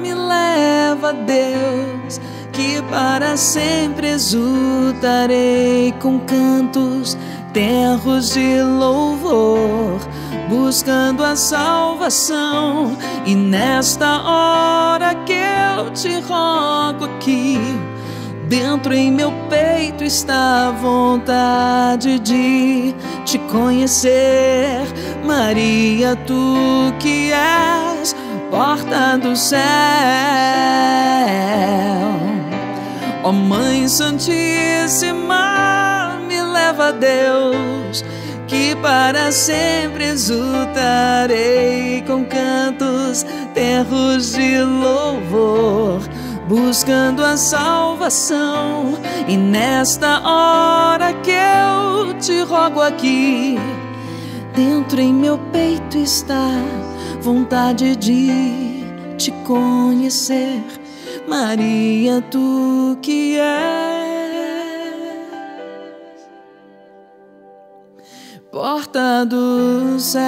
me 0.00 0.14
leva 0.14 1.12
Deus 1.12 2.20
que 2.56 2.80
para 2.90 3.36
sempre 3.36 4.08
exultarei 4.08 5.92
com 6.00 6.18
cantos, 6.20 7.18
terros 7.52 8.32
de 8.32 8.62
louvor, 8.62 10.00
buscando 10.48 11.22
a 11.22 11.36
salvação. 11.36 12.96
E 13.26 13.34
nesta 13.34 14.22
hora 14.22 15.14
que 15.26 15.34
eu 15.34 15.90
te 15.90 16.18
rogo 16.20 17.04
aqui, 17.04 17.58
dentro 18.48 18.94
em 18.94 19.12
meu 19.12 19.30
peito 19.50 20.02
está 20.02 20.68
a 20.68 20.70
vontade 20.70 22.18
de 22.20 22.94
te 23.26 23.38
conhecer, 23.50 24.80
Maria, 25.22 26.16
tu 26.26 26.94
que 26.98 27.32
és 27.32 28.16
porta 28.50 29.16
do 29.18 29.36
céu. 29.36 29.60
Ó 33.22 33.30
Mãe 33.32 33.88
Santíssima, 33.88 35.40
me 36.28 36.40
leva 36.40 36.88
a 36.88 36.92
Deus, 36.92 38.04
que 38.46 38.76
para 38.76 39.32
sempre 39.32 40.04
exultarei 40.04 42.04
com 42.06 42.24
cantos, 42.24 43.26
terros 43.52 44.34
de 44.34 44.62
louvor, 44.62 46.00
buscando 46.48 47.24
a 47.24 47.36
salvação. 47.36 48.96
E 49.26 49.36
nesta 49.36 50.20
hora 50.20 51.12
que 51.14 51.32
eu 51.32 52.14
te 52.20 52.42
rogo 52.42 52.80
aqui, 52.80 53.58
dentro 54.54 55.00
em 55.00 55.12
meu 55.12 55.36
peito 55.52 55.98
está 55.98 56.85
vontade 57.26 57.96
de 57.96 58.28
te 59.18 59.32
conhecer 59.44 60.62
Maria, 61.26 62.22
tu 62.30 62.96
que 63.02 63.36
és 63.36 64.46
porta 68.52 69.24
do 69.26 69.98
céu. 69.98 70.22